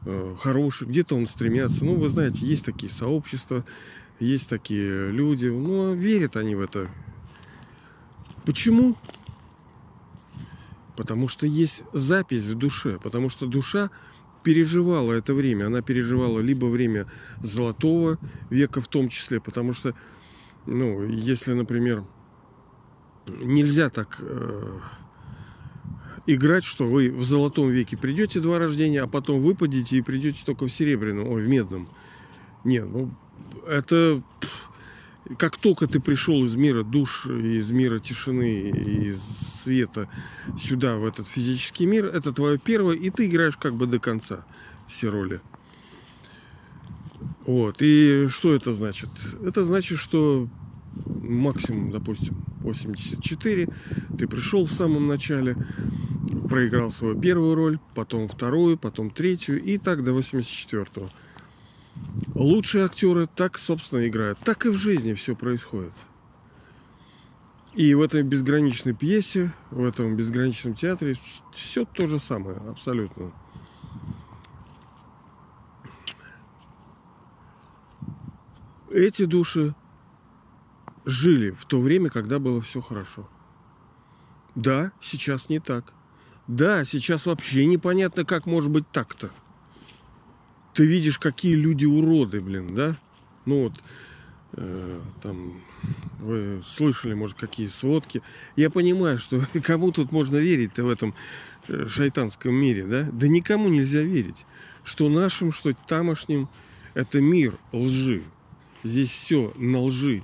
э, 0.05 0.35
хороший, 0.39 0.87
где-то 0.87 1.17
он 1.17 1.27
стремится. 1.27 1.85
Ну, 1.85 1.97
вы 1.97 2.09
знаете, 2.09 2.47
есть 2.47 2.65
такие 2.65 2.93
сообщества, 2.93 3.65
есть 4.21 4.49
такие 4.49 5.11
люди, 5.11 5.47
ну, 5.47 5.95
верят 5.95 6.37
они 6.37 6.55
в 6.55 6.61
это 6.61 6.89
Почему? 8.45 8.97
Потому 10.97 11.29
что 11.29 11.47
есть 11.47 11.85
запись 11.93 12.45
в 12.45 12.55
душе, 12.55 12.99
потому 13.03 13.29
что 13.29 13.47
душа 13.47 13.91
переживала 14.43 15.13
это 15.13 15.33
время. 15.33 15.67
Она 15.67 15.81
переживала 15.81 16.41
либо 16.41 16.67
время 16.67 17.07
золотого 17.41 18.19
века 18.51 18.81
в 18.81 18.89
том 18.89 19.09
числе, 19.09 19.41
потому 19.41 19.73
что, 19.73 19.95
ну, 20.67 21.07
если, 21.07 21.53
например, 21.53 22.05
нельзя 23.29 23.91
так 23.91 24.19
э, 24.21 24.79
играть, 26.27 26.65
что 26.65 26.85
вы 26.85 27.11
в 27.11 27.25
золотом 27.25 27.71
веке 27.71 27.97
придете 27.97 28.41
два 28.41 28.59
рождения, 28.59 29.03
а 29.03 29.07
потом 29.07 29.41
выпадете 29.41 29.99
и 29.99 30.03
придете 30.03 30.45
только 30.45 30.67
в 30.67 30.73
серебряном, 30.73 31.29
ой, 31.29 31.45
в 31.45 31.49
медном. 31.49 31.89
Не, 32.65 32.85
ну, 32.85 33.13
это 33.67 34.23
как 35.39 35.57
только 35.57 35.87
ты 35.87 36.01
пришел 36.01 36.45
из 36.45 36.57
мира 36.57 36.83
душ, 36.83 37.27
из 37.27 37.71
мира 37.71 37.99
тишины, 37.99 38.71
из 38.71 39.23
света 39.23 40.09
сюда, 40.59 40.97
в 40.97 41.05
этот 41.05 41.27
физический 41.27 41.87
мир, 41.87 42.07
это 42.07 42.33
твое 42.33 42.59
первое, 42.59 42.97
и 42.97 43.11
ты 43.11 43.27
играешь 43.27 43.57
как 43.57 43.75
бы 43.75 43.87
до 43.87 43.99
конца 43.99 44.45
все 44.89 45.09
роли. 45.09 45.41
Вот. 47.47 47.77
И 47.81 48.27
что 48.29 48.55
это 48.55 48.73
значит? 48.73 49.11
Это 49.45 49.65
значит, 49.65 49.99
что 49.99 50.49
максимум, 51.23 51.91
допустим, 51.91 52.37
84, 52.61 53.69
ты 54.19 54.29
пришел 54.29 54.67
в 54.67 54.73
самом 54.73 55.09
начале, 55.09 55.57
проиграл 56.49 56.91
свою 56.91 57.19
первую 57.19 57.55
роль, 57.55 57.79
потом 57.95 58.29
вторую, 58.29 58.79
потом 58.79 59.11
третью, 59.11 59.63
и 59.63 59.79
так 59.79 60.05
до 60.05 60.13
84 60.13 60.85
-го. 60.85 61.11
Лучшие 62.35 62.85
актеры 62.85 63.29
так, 63.35 63.59
собственно, 63.59 64.07
играют. 64.07 64.39
Так 64.39 64.67
и 64.67 64.71
в 64.71 64.77
жизни 64.77 65.15
все 65.15 65.37
происходит. 65.37 65.93
И 67.75 67.95
в 67.95 68.03
этой 68.03 68.23
безграничной 68.23 68.95
пьесе, 68.95 69.53
в 69.71 69.85
этом 69.85 70.15
безграничном 70.15 70.75
театре 70.75 71.17
все 71.53 71.85
то 71.85 72.07
же 72.07 72.19
самое, 72.19 72.59
абсолютно. 72.69 73.33
Эти 78.91 79.25
души 79.25 79.75
жили 81.05 81.51
в 81.51 81.65
то 81.65 81.81
время, 81.81 82.11
когда 82.11 82.39
было 82.39 82.61
все 82.61 82.81
хорошо. 82.81 83.29
Да, 84.55 84.93
сейчас 85.01 85.49
не 85.49 85.59
так. 85.59 85.93
Да, 86.47 86.85
сейчас 86.85 87.27
вообще 87.27 87.67
непонятно, 87.67 88.25
как 88.25 88.47
может 88.47 88.71
быть 88.71 88.89
так-то 88.91 89.31
ты 90.75 90.87
видишь, 90.87 91.19
какие 91.19 91.55
люди 91.55 91.85
уроды, 91.85 92.41
блин, 92.41 92.75
да? 92.75 92.97
Ну 93.45 93.65
вот, 93.65 93.75
э, 94.53 95.01
там, 95.23 95.63
вы 96.19 96.63
слышали, 96.65 97.15
может, 97.15 97.39
какие 97.39 97.67
сводки. 97.67 98.23
Я 98.57 98.71
понимаю, 98.71 99.19
что 99.19 99.41
кому 99.63 99.93
тут 99.93 100.13
можно 100.13 100.37
верить-то 100.37 100.85
в 100.85 100.89
этом 100.89 101.15
э, 101.69 101.87
шайтанском 101.87 102.55
мире, 102.55 102.85
да? 102.85 103.09
Да 103.13 103.29
никому 103.29 103.69
нельзя 103.69 104.03
верить. 104.03 104.47
Что 104.85 105.09
нашим, 105.09 105.53
что 105.53 105.75
тамошним, 105.87 106.49
это 106.95 107.21
мир 107.21 107.59
лжи. 107.73 108.23
Здесь 108.83 109.11
все 109.11 109.53
на 109.57 109.81
лжи. 109.83 110.23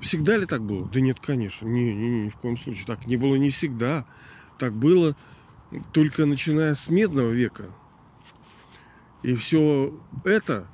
Всегда 0.00 0.36
ли 0.36 0.46
так 0.46 0.62
было? 0.62 0.88
Да 0.88 1.00
нет, 1.00 1.20
конечно. 1.20 1.66
Не, 1.66 1.94
не, 1.94 2.08
не, 2.08 2.22
ни 2.26 2.28
в 2.30 2.36
коем 2.36 2.56
случае. 2.56 2.86
Так 2.86 3.06
не 3.06 3.16
было 3.16 3.36
не 3.36 3.50
всегда. 3.50 4.06
Так 4.58 4.74
было 4.74 5.16
только 5.92 6.26
начиная 6.26 6.74
с 6.74 6.88
медного 6.88 7.30
века. 7.30 7.66
И 9.22 9.34
все 9.34 9.94
это 10.24 10.66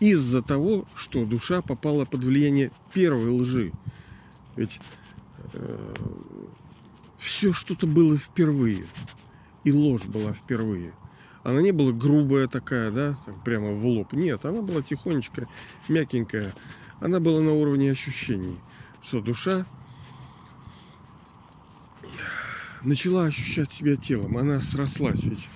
из-за 0.00 0.42
того, 0.42 0.86
что 0.94 1.24
душа 1.24 1.62
попала 1.62 2.04
под 2.04 2.24
влияние 2.24 2.70
первой 2.92 3.30
лжи. 3.30 3.72
Ведь 4.56 4.80
э, 5.52 5.94
все 7.18 7.52
что-то 7.52 7.86
было 7.86 8.16
впервые. 8.16 8.86
И 9.64 9.72
ложь 9.72 10.06
была 10.06 10.32
впервые. 10.32 10.92
Она 11.42 11.62
не 11.62 11.72
была 11.72 11.92
грубая 11.92 12.46
такая, 12.48 12.90
да, 12.90 13.16
так 13.24 13.42
прямо 13.44 13.72
в 13.72 13.84
лоб. 13.86 14.12
Нет, 14.12 14.44
она 14.44 14.62
была 14.62 14.82
тихонечко, 14.82 15.48
мягенькая. 15.88 16.52
Она 17.00 17.20
была 17.20 17.40
на 17.40 17.52
уровне 17.52 17.92
ощущений, 17.92 18.58
что 19.00 19.20
душа 19.20 19.66
начала 22.82 23.24
ощущать 23.24 23.70
себя 23.70 23.96
телом. 23.96 24.36
Она 24.36 24.60
срослась. 24.60 25.24
Ведь 25.24 25.48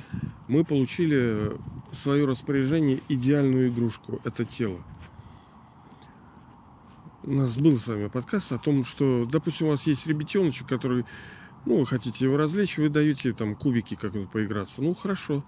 мы 0.48 0.64
получили 0.64 1.52
в 1.90 1.94
свое 1.94 2.26
распоряжение 2.26 3.00
идеальную 3.08 3.68
игрушку. 3.68 4.20
Это 4.24 4.44
тело. 4.44 4.82
У 7.24 7.32
нас 7.32 7.56
был 7.56 7.78
с 7.78 7.86
вами 7.86 8.08
подкаст 8.08 8.52
о 8.52 8.58
том, 8.58 8.82
что, 8.82 9.26
допустим, 9.26 9.68
у 9.68 9.70
вас 9.70 9.86
есть 9.86 10.06
ребятеночек, 10.06 10.66
который, 10.66 11.04
ну, 11.66 11.78
вы 11.78 11.86
хотите 11.86 12.24
его 12.24 12.36
развлечь, 12.36 12.78
вы 12.78 12.88
даете 12.88 13.32
там 13.32 13.54
кубики 13.54 13.94
как-нибудь 13.94 14.30
поиграться. 14.30 14.82
Ну, 14.82 14.94
хорошо. 14.94 15.44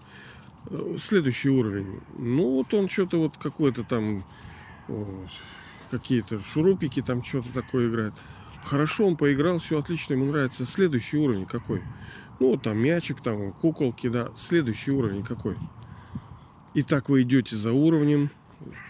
Следующий 0.98 1.50
уровень. 1.50 2.00
Ну, 2.16 2.52
вот 2.52 2.72
он 2.74 2.88
что-то 2.88 3.18
вот 3.18 3.36
какой-то 3.36 3.82
там, 3.82 4.24
какие-то 5.98 6.38
шурупики 6.40 7.02
там 7.02 7.22
что-то 7.22 7.52
такое 7.52 7.88
играет. 7.88 8.14
Хорошо, 8.64 9.06
он 9.06 9.16
поиграл, 9.16 9.58
все 9.58 9.78
отлично, 9.78 10.14
ему 10.14 10.26
нравится. 10.26 10.64
Следующий 10.64 11.18
уровень 11.18 11.46
какой? 11.46 11.82
Ну, 12.40 12.56
там 12.56 12.78
мячик, 12.78 13.20
там 13.20 13.52
куколки, 13.52 14.08
да. 14.08 14.30
Следующий 14.34 14.90
уровень 14.90 15.22
какой? 15.22 15.56
И 16.74 16.82
так 16.82 17.08
вы 17.08 17.22
идете 17.22 17.54
за 17.54 17.72
уровнем, 17.72 18.30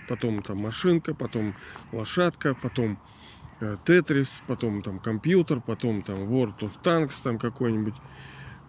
потом 0.08 0.42
там 0.42 0.58
машинка, 0.58 1.14
потом 1.14 1.54
лошадка, 1.92 2.54
потом 2.54 2.98
э, 3.60 3.76
Тетрис, 3.84 4.42
потом 4.46 4.80
там 4.80 4.98
компьютер, 4.98 5.60
потом 5.60 6.00
там 6.00 6.20
World 6.20 6.60
of 6.60 6.72
Tanks 6.82 7.20
там 7.22 7.38
какой-нибудь, 7.38 7.96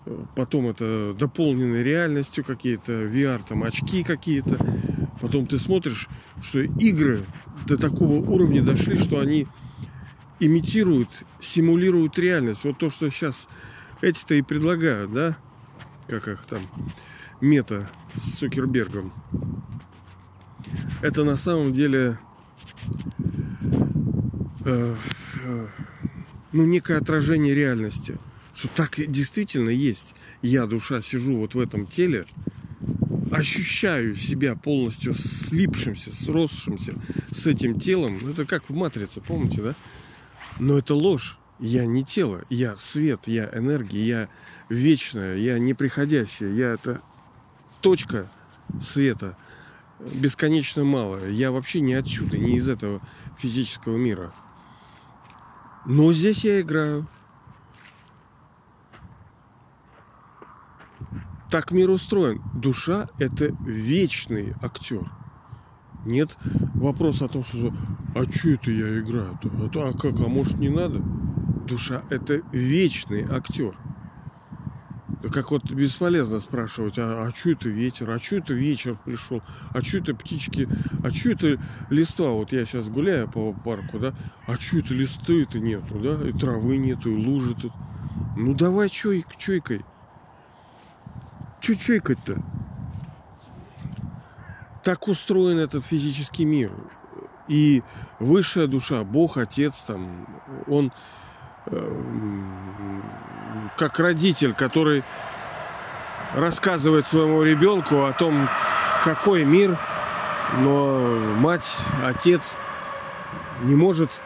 э, 0.07 0.25
потом 0.35 0.67
это 0.67 1.15
дополненной 1.17 1.83
реальностью 1.83 2.43
какие-то, 2.43 2.91
VR 2.91 3.41
там 3.47 3.63
очки 3.63 4.03
какие-то, 4.03 4.57
потом 5.21 5.45
ты 5.45 5.57
смотришь, 5.59 6.07
что 6.41 6.59
игры 6.59 7.25
до 7.67 7.77
такого 7.77 8.15
уровня 8.15 8.61
дошли, 8.61 8.97
что 8.97 9.19
они 9.19 9.47
имитируют, 10.39 11.09
симулируют 11.39 12.17
реальность. 12.19 12.63
Вот 12.63 12.77
то, 12.77 12.89
что 12.89 13.09
сейчас 13.09 13.47
эти-то 14.01 14.35
и 14.35 14.41
предлагают, 14.41 15.13
да? 15.13 15.37
Как 16.07 16.27
их 16.27 16.43
там? 16.43 16.61
Мета 17.41 17.89
с 18.13 18.37
Цукербергом. 18.37 19.13
Это 21.01 21.23
на 21.23 21.37
самом 21.37 21.71
деле 21.71 22.17
э, 24.65 24.95
ну, 26.51 26.65
некое 26.65 26.97
отражение 26.97 27.53
реальности. 27.53 28.17
Что 28.53 28.69
так 28.69 28.95
действительно 28.95 29.69
есть. 29.69 30.15
Я, 30.41 30.65
душа, 30.65 31.01
сижу 31.01 31.37
вот 31.37 31.55
в 31.55 31.59
этом 31.59 31.85
теле, 31.85 32.25
ощущаю 33.35 34.15
себя 34.15 34.55
полностью 34.55 35.13
слипшимся, 35.13 36.15
сросшимся 36.15 36.95
с 37.31 37.47
этим 37.47 37.79
телом. 37.79 38.29
Это 38.29 38.45
как 38.45 38.69
в 38.69 38.73
матрице, 38.73 39.21
помните, 39.21 39.61
да? 39.61 39.75
Но 40.59 40.77
это 40.77 40.95
ложь. 40.95 41.39
Я 41.59 41.85
не 41.85 42.03
тело, 42.03 42.43
я 42.49 42.75
свет, 42.75 43.27
я 43.27 43.49
энергия, 43.53 44.05
я 44.05 44.29
вечная, 44.67 45.37
я 45.37 45.57
неприходящая, 45.57 46.51
я 46.51 46.73
это 46.73 47.01
точка 47.81 48.29
света 48.81 49.37
бесконечно 49.99 50.83
малая. 50.83 51.29
Я 51.29 51.51
вообще 51.51 51.79
не 51.79 51.93
отсюда, 51.93 52.37
не 52.37 52.57
из 52.57 52.67
этого 52.67 53.01
физического 53.37 53.97
мира. 53.97 54.33
Но 55.85 56.11
здесь 56.13 56.43
я 56.43 56.61
играю. 56.61 57.07
Так 61.49 61.71
мир 61.71 61.89
устроен. 61.89 62.41
Душа– 62.53 63.07
это 63.19 63.55
вечный 63.65 64.53
актер. 64.61 65.11
Нет 66.05 66.37
вопроса 66.75 67.25
о 67.25 67.29
том, 67.29 67.43
что 67.43 67.73
а 68.15 68.23
что 68.31 68.51
это 68.51 68.71
я 68.71 68.99
играю? 68.99 69.37
А, 69.43 69.69
то, 69.69 69.89
а 69.89 69.93
как, 69.93 70.19
а 70.21 70.27
может 70.29 70.57
не 70.57 70.69
надо? 70.69 71.01
Душа– 71.67 72.03
это 72.09 72.41
вечный 72.51 73.25
актер. 73.29 73.75
Как 75.33 75.51
вот 75.51 75.69
бесполезно 75.71 76.39
спрашивать, 76.39 76.99
а, 76.99 77.25
а 77.25 77.33
что 77.33 77.51
это 77.51 77.67
ветер, 77.67 78.09
а 78.11 78.19
что 78.19 78.37
это 78.37 78.53
вечер 78.53 78.97
пришел, 79.03 79.41
а 79.71 79.81
что 79.81 79.97
это 79.97 80.15
птички, 80.15 80.69
а 81.03 81.09
что 81.11 81.31
это 81.31 81.59
листва, 81.89 82.29
вот 82.29 82.53
я 82.53 82.65
сейчас 82.65 82.89
гуляю 82.89 83.27
по 83.27 83.51
парку, 83.51 83.97
да, 83.97 84.13
а 84.45 84.53
что 84.55 84.77
это 84.77 84.93
листы-то 84.93 85.59
нету, 85.59 85.99
да, 85.99 86.27
и 86.27 86.31
травы 86.31 86.77
нету, 86.77 87.09
и 87.09 87.25
лужи 87.25 87.55
тут. 87.55 87.73
Ну 88.37 88.53
давай 88.53 88.89
чой, 88.89 89.25
чойкой. 89.37 89.83
Че 91.65 91.73
чойкать-то? 91.75 92.35
Так 94.83 95.07
устроен 95.07 95.57
этот 95.57 95.83
физический 95.83 96.45
мир. 96.45 96.71
И 97.47 97.81
высшая 98.19 98.67
душа, 98.67 99.03
Бог, 99.03 99.37
Отец, 99.37 99.81
там, 99.81 100.27
он 100.67 100.93
как 103.77 103.97
родитель, 103.97 104.53
который 104.53 105.03
рассказывает 106.35 107.07
своему 107.07 107.41
ребенку 107.41 108.05
о 108.05 108.13
том, 108.13 108.47
какой 109.03 109.43
мир, 109.43 109.79
но 110.59 110.99
мать, 111.39 111.79
отец 112.03 112.57
не 113.63 113.75
может 113.75 114.21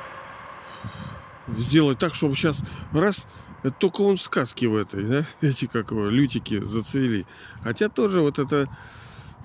сделать 1.47 1.99
так, 1.99 2.15
чтобы 2.15 2.35
сейчас 2.35 2.61
раз 2.91 3.25
это 3.63 3.71
только 3.71 4.01
он 4.01 4.17
в 4.17 4.21
сказке 4.21 4.67
в 4.67 4.75
этой, 4.75 5.05
да, 5.05 5.25
эти 5.41 5.65
как 5.65 5.91
его, 5.91 6.07
лютики 6.07 6.63
зацвели. 6.63 7.25
Хотя 7.61 7.89
тоже 7.89 8.21
вот 8.21 8.39
это, 8.39 8.67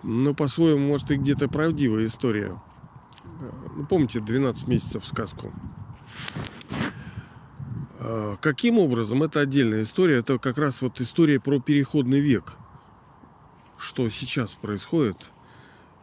ну, 0.03 0.35
по-своему, 0.35 0.89
может, 0.89 1.11
и 1.11 1.17
где-то 1.17 1.49
правдивая 1.49 2.05
история. 2.05 2.61
Ну, 3.77 3.87
помните, 3.87 4.21
12 4.21 4.69
месяцев 4.69 5.07
сказку. 5.07 5.53
А, 7.99 8.37
каким 8.37 8.79
образом? 8.79 9.23
Это 9.23 9.41
отдельная 9.41 9.83
история. 9.83 10.19
Это 10.19 10.39
как 10.39 10.59
раз 10.59 10.83
вот 10.83 11.01
история 11.01 11.41
про 11.41 11.59
переходный 11.61 12.21
век. 12.21 12.57
Что 13.77 14.09
сейчас 14.09 14.55
происходит. 14.55 15.33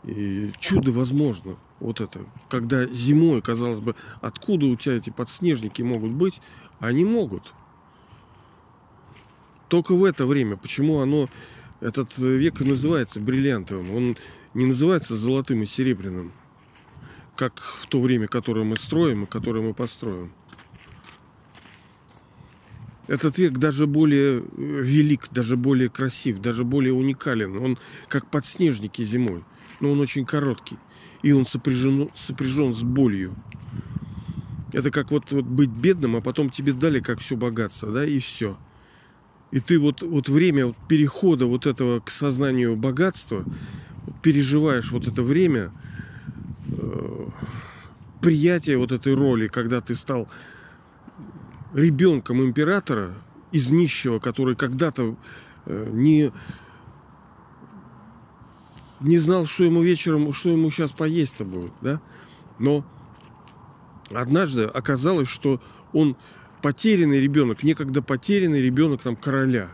И 0.03 0.51
чудо 0.60 0.91
возможно. 0.91 1.58
Вот 1.80 2.01
это. 2.01 2.22
Когда 2.50 2.86
зимой, 2.86 3.41
казалось 3.41 3.80
бы, 3.80 3.96
откуда 4.20 4.65
у 4.65 4.75
тебя 4.75 4.96
эти 4.96 5.12
подснежники 5.12 5.82
могут 5.82 6.12
быть, 6.12 6.41
они 6.80 7.06
могут. 7.06 7.53
Только 9.71 9.95
в 9.95 10.03
это 10.03 10.25
время. 10.25 10.57
Почему 10.57 10.99
оно, 10.99 11.29
этот 11.79 12.17
век 12.17 12.59
называется 12.59 13.21
бриллиантовым? 13.21 13.95
Он 13.95 14.17
не 14.53 14.65
называется 14.65 15.15
золотым 15.15 15.63
и 15.63 15.65
серебряным, 15.65 16.33
как 17.37 17.61
в 17.61 17.87
то 17.87 18.01
время, 18.01 18.27
которое 18.27 18.65
мы 18.65 18.75
строим 18.75 19.23
и 19.23 19.27
которое 19.27 19.61
мы 19.61 19.73
построим. 19.73 20.33
Этот 23.07 23.37
век 23.37 23.53
даже 23.53 23.87
более 23.87 24.39
э, 24.39 24.43
велик, 24.57 25.29
даже 25.31 25.55
более 25.55 25.87
красив, 25.87 26.41
даже 26.41 26.65
более 26.65 26.91
уникален. 26.91 27.55
Он 27.55 27.77
как 28.09 28.29
подснежники 28.29 29.03
зимой, 29.03 29.45
но 29.79 29.91
он 29.91 30.01
очень 30.01 30.25
короткий. 30.25 30.77
И 31.23 31.31
он 31.31 31.45
сопряжен, 31.45 32.09
сопряжен 32.13 32.73
с 32.73 32.83
болью. 32.83 33.37
Это 34.73 34.91
как 34.91 35.11
вот, 35.11 35.31
вот 35.31 35.45
быть 35.45 35.69
бедным, 35.69 36.17
а 36.17 36.21
потом 36.21 36.49
тебе 36.49 36.73
дали 36.73 36.99
как 36.99 37.19
все 37.19 37.38
богатство, 37.38 37.89
да, 37.89 38.05
и 38.05 38.19
все. 38.19 38.57
И 39.51 39.59
ты 39.59 39.79
вот, 39.79 40.01
вот 40.01 40.29
время 40.29 40.67
вот 40.67 40.77
перехода 40.87 41.45
вот 41.45 41.65
этого 41.65 41.99
к 41.99 42.09
сознанию 42.09 42.75
богатства, 42.75 43.43
переживаешь 44.21 44.91
вот 44.91 45.07
это 45.07 45.21
время, 45.23 45.71
э, 46.67 47.27
приятие 48.21 48.77
вот 48.77 48.91
этой 48.91 49.13
роли, 49.13 49.47
когда 49.47 49.81
ты 49.81 49.95
стал 49.95 50.29
ребенком 51.73 52.41
императора 52.41 53.13
из 53.51 53.71
нищего, 53.71 54.19
который 54.19 54.55
когда-то 54.55 55.17
э, 55.65 55.89
не 55.91 56.31
не 59.01 59.17
знал, 59.17 59.47
что 59.47 59.63
ему 59.63 59.81
вечером, 59.81 60.31
что 60.31 60.49
ему 60.49 60.69
сейчас 60.69 60.91
поесть-то 60.91 61.43
будет, 61.43 61.71
да? 61.81 61.99
Но 62.59 62.85
однажды 64.13 64.65
оказалось, 64.65 65.27
что 65.27 65.59
он 65.91 66.15
потерянный 66.62 67.19
ребенок, 67.19 67.63
некогда 67.63 68.02
потерянный 68.02 68.62
ребенок 68.62 69.02
там 69.02 69.15
короля. 69.15 69.69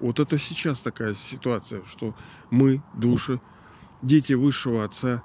Вот 0.00 0.18
это 0.18 0.38
сейчас 0.38 0.80
такая 0.80 1.14
ситуация, 1.14 1.82
что 1.84 2.14
мы, 2.50 2.82
души, 2.94 3.40
дети 4.02 4.32
высшего 4.32 4.84
отца, 4.84 5.22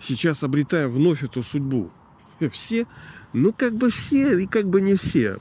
сейчас 0.00 0.42
обретаем 0.42 0.90
вновь 0.90 1.22
эту 1.22 1.42
судьбу. 1.42 1.90
Все, 2.52 2.86
ну 3.32 3.52
как 3.52 3.74
бы 3.74 3.90
все 3.90 4.38
и 4.38 4.46
как 4.46 4.68
бы 4.68 4.80
не 4.80 4.94
все. 4.94 5.38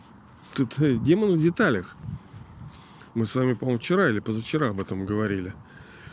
Тут 0.56 0.80
э, 0.80 0.96
демон 0.96 1.34
в 1.34 1.40
деталях. 1.40 1.96
Мы 3.14 3.26
с 3.26 3.36
вами, 3.36 3.54
по-моему, 3.54 3.80
вчера 3.80 4.10
или 4.10 4.20
позавчера 4.20 4.70
об 4.70 4.80
этом 4.80 5.06
говорили. 5.06 5.54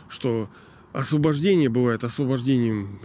Что 0.07 0.49
освобождение 0.93 1.69
бывает 1.69 2.03
освобождением, 2.03 2.99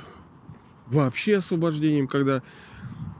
вообще 0.86 1.38
освобождением, 1.38 2.08
когда 2.08 2.38
э, 2.38 2.42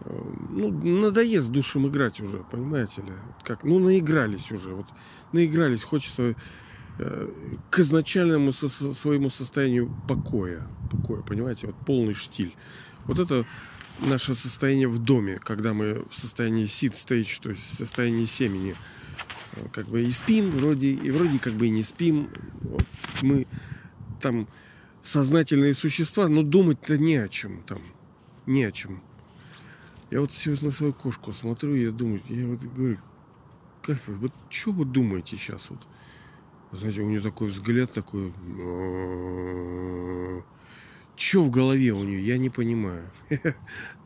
ну, 0.05 0.71
надоест 0.71 1.51
душам 1.51 1.89
играть 1.89 2.21
уже, 2.21 2.39
понимаете 2.51 3.03
ли? 3.03 3.13
Как, 3.45 3.65
ну, 3.65 3.79
наигрались 3.79 4.51
уже. 4.51 4.75
Вот 4.75 4.87
наигрались, 5.33 5.85
хочется 5.85 6.35
э, 6.99 7.29
к 7.71 7.79
изначальному 7.79 8.53
со, 8.53 8.69
своему 8.69 9.31
состоянию 9.31 9.95
покоя. 10.09 10.67
Покоя, 10.91 11.23
понимаете? 11.23 11.69
Вот 11.69 11.77
полный 11.87 12.15
штиль. 12.15 12.55
Вот 13.05 13.19
это 13.19 13.47
наше 13.99 14.35
состояние 14.35 14.89
в 14.89 14.99
доме, 14.99 15.39
когда 15.39 15.75
мы 15.75 16.05
в 16.11 16.15
состоянии 16.15 16.65
seed 16.65 16.93
stage, 16.93 17.41
то 17.43 17.51
есть 17.51 17.63
в 17.63 17.77
состоянии 17.77 18.25
семени, 18.25 18.77
э, 19.57 19.67
как 19.73 19.89
бы 19.89 20.03
и 20.03 20.11
спим 20.11 20.51
вроде, 20.51 20.93
и 20.93 21.11
вроде 21.11 21.39
как 21.39 21.55
бы 21.55 21.67
и 21.67 21.71
не 21.71 21.83
спим. 21.83 22.29
Вот 22.63 22.87
мы 23.23 23.47
там 24.21 24.49
сознательные 25.03 25.75
существа, 25.75 26.29
но 26.29 26.43
думать-то 26.43 26.99
не 26.99 27.17
о 27.17 27.29
чем 27.29 27.63
там, 27.65 27.83
не 28.47 28.65
о 28.65 28.73
чем. 28.73 29.03
Я 30.11 30.21
вот 30.21 30.33
сейчас 30.33 30.63
на 30.63 30.71
свою 30.71 30.93
кошку 30.93 31.33
смотрю, 31.33 31.75
я 31.75 31.91
думаю, 31.91 32.21
я 32.29 32.47
вот 32.47 32.61
говорю, 32.61 32.99
Кальфа, 33.83 34.13
вот 34.13 34.33
что 34.49 34.73
вы 34.73 34.85
думаете 34.85 35.37
сейчас 35.37 35.71
вот? 35.71 35.81
Знаете, 36.73 37.01
у 37.01 37.09
нее 37.09 37.21
такой 37.21 37.49
взгляд 37.49 37.93
такой, 37.93 38.33
что 41.17 41.45
в 41.45 41.51
голове 41.51 41.93
у 41.93 42.05
нее, 42.05 42.21
я 42.25 42.39
не 42.39 42.51
понимаю. 42.51 43.05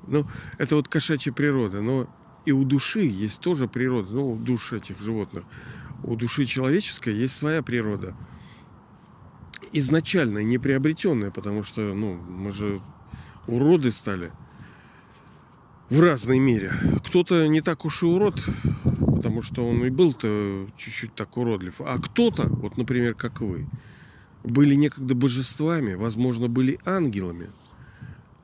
Ну, 0.07 0.27
это 0.59 0.77
вот 0.77 0.89
кошачья 0.89 1.33
природа. 1.33 1.81
Но 1.81 2.07
и 2.45 2.53
у 2.53 2.65
души 2.65 3.01
есть 3.01 3.41
тоже 3.41 3.69
природа. 3.69 4.13
Ну, 4.13 4.33
у 4.33 4.37
душ 4.37 4.73
этих 4.73 5.01
животных. 5.01 5.45
У 6.03 6.17
души 6.17 6.47
человеческой 6.47 7.15
есть 7.15 7.37
своя 7.37 7.63
природа. 7.63 8.17
Изначально 9.73 10.43
не 10.43 10.59
приобретенная, 10.59 11.31
потому 11.31 11.63
что, 11.63 11.95
ну, 11.95 12.15
мы 12.15 12.51
же 12.51 12.81
уроды 13.47 13.91
стали 13.93 14.33
в 15.91 16.01
разной 16.01 16.39
мере. 16.39 16.73
Кто-то 17.07 17.47
не 17.47 17.61
так 17.61 17.85
уж 17.85 18.03
и 18.03 18.07
урод, 18.07 18.43
потому 18.85 19.43
что 19.43 19.69
он 19.69 19.85
и 19.85 19.91
был-то 19.91 20.69
чуть-чуть 20.77 21.15
так 21.15 21.37
уродлив. 21.37 21.81
А 21.81 21.99
кто-то, 21.99 22.49
вот, 22.49 22.77
например, 22.77 23.15
как 23.15 23.41
вы, 23.41 23.67
были 24.43 24.75
некогда 24.75 25.15
божествами, 25.15 25.95
возможно, 25.95 26.49
были 26.49 26.79
ангелами. 26.85 27.51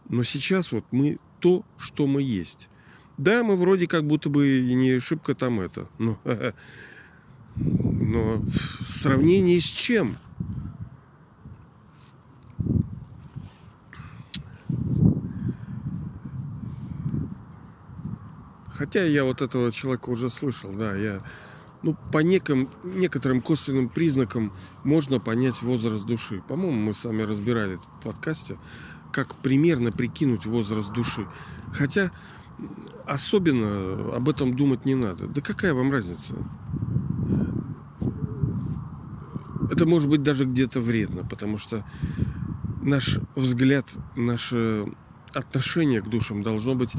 Но 0.08 0.22
сейчас 0.22 0.72
вот 0.72 0.84
мы 0.90 1.18
то, 1.40 1.64
что 1.78 2.06
мы 2.06 2.22
есть. 2.22 2.68
Да, 3.18 3.42
мы 3.42 3.56
вроде 3.56 3.86
как 3.86 4.06
будто 4.06 4.30
бы 4.30 4.60
не 4.60 4.98
шибко 4.98 5.34
там 5.34 5.60
это. 5.60 5.88
Но, 5.98 6.18
но 7.56 8.36
в 8.36 8.90
сравнении 8.90 9.58
с 9.58 9.64
чем? 9.66 10.16
Хотя 18.80 19.04
я 19.04 19.24
вот 19.24 19.42
этого 19.42 19.70
человека 19.70 20.08
уже 20.08 20.30
слышал, 20.30 20.72
да, 20.72 20.96
я 20.96 21.20
ну, 21.82 21.94
по 22.12 22.20
неким, 22.20 22.70
некоторым 22.82 23.42
косвенным 23.42 23.90
признакам 23.90 24.54
можно 24.84 25.20
понять 25.20 25.60
возраст 25.60 26.06
души. 26.06 26.42
По-моему, 26.48 26.80
мы 26.80 26.94
с 26.94 27.04
вами 27.04 27.20
разбирали 27.20 27.76
в 27.76 27.82
подкасте, 28.02 28.56
как 29.12 29.34
примерно 29.34 29.92
прикинуть 29.92 30.46
возраст 30.46 30.94
души. 30.94 31.26
Хотя 31.74 32.10
особенно 33.06 34.16
об 34.16 34.30
этом 34.30 34.56
думать 34.56 34.86
не 34.86 34.94
надо. 34.94 35.26
Да 35.26 35.42
какая 35.42 35.74
вам 35.74 35.92
разница? 35.92 36.36
Это 39.70 39.84
может 39.84 40.08
быть 40.08 40.22
даже 40.22 40.46
где-то 40.46 40.80
вредно, 40.80 41.26
потому 41.28 41.58
что 41.58 41.84
наш 42.80 43.20
взгляд, 43.36 43.94
наше 44.16 44.86
отношение 45.34 46.00
к 46.00 46.08
душам 46.08 46.42
должно 46.42 46.74
быть 46.74 46.94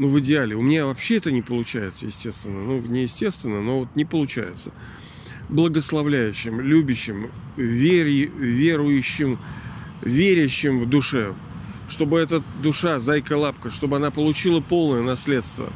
Ну, 0.00 0.08
в 0.08 0.18
идеале. 0.20 0.56
У 0.56 0.62
меня 0.62 0.86
вообще 0.86 1.18
это 1.18 1.30
не 1.30 1.42
получается, 1.42 2.06
естественно. 2.06 2.64
Ну, 2.64 2.80
не 2.80 3.02
естественно, 3.02 3.60
но 3.60 3.80
вот 3.80 3.96
не 3.96 4.06
получается. 4.06 4.72
Благословляющим, 5.50 6.58
любящим, 6.58 7.30
вери, 7.58 8.32
верующим, 8.34 9.38
верящим 10.00 10.80
в 10.80 10.88
душе. 10.88 11.34
Чтобы 11.86 12.18
эта 12.18 12.42
душа, 12.62 12.98
зайка-лапка, 12.98 13.68
чтобы 13.68 13.98
она 13.98 14.10
получила 14.10 14.62
полное 14.62 15.02
наследство. 15.02 15.70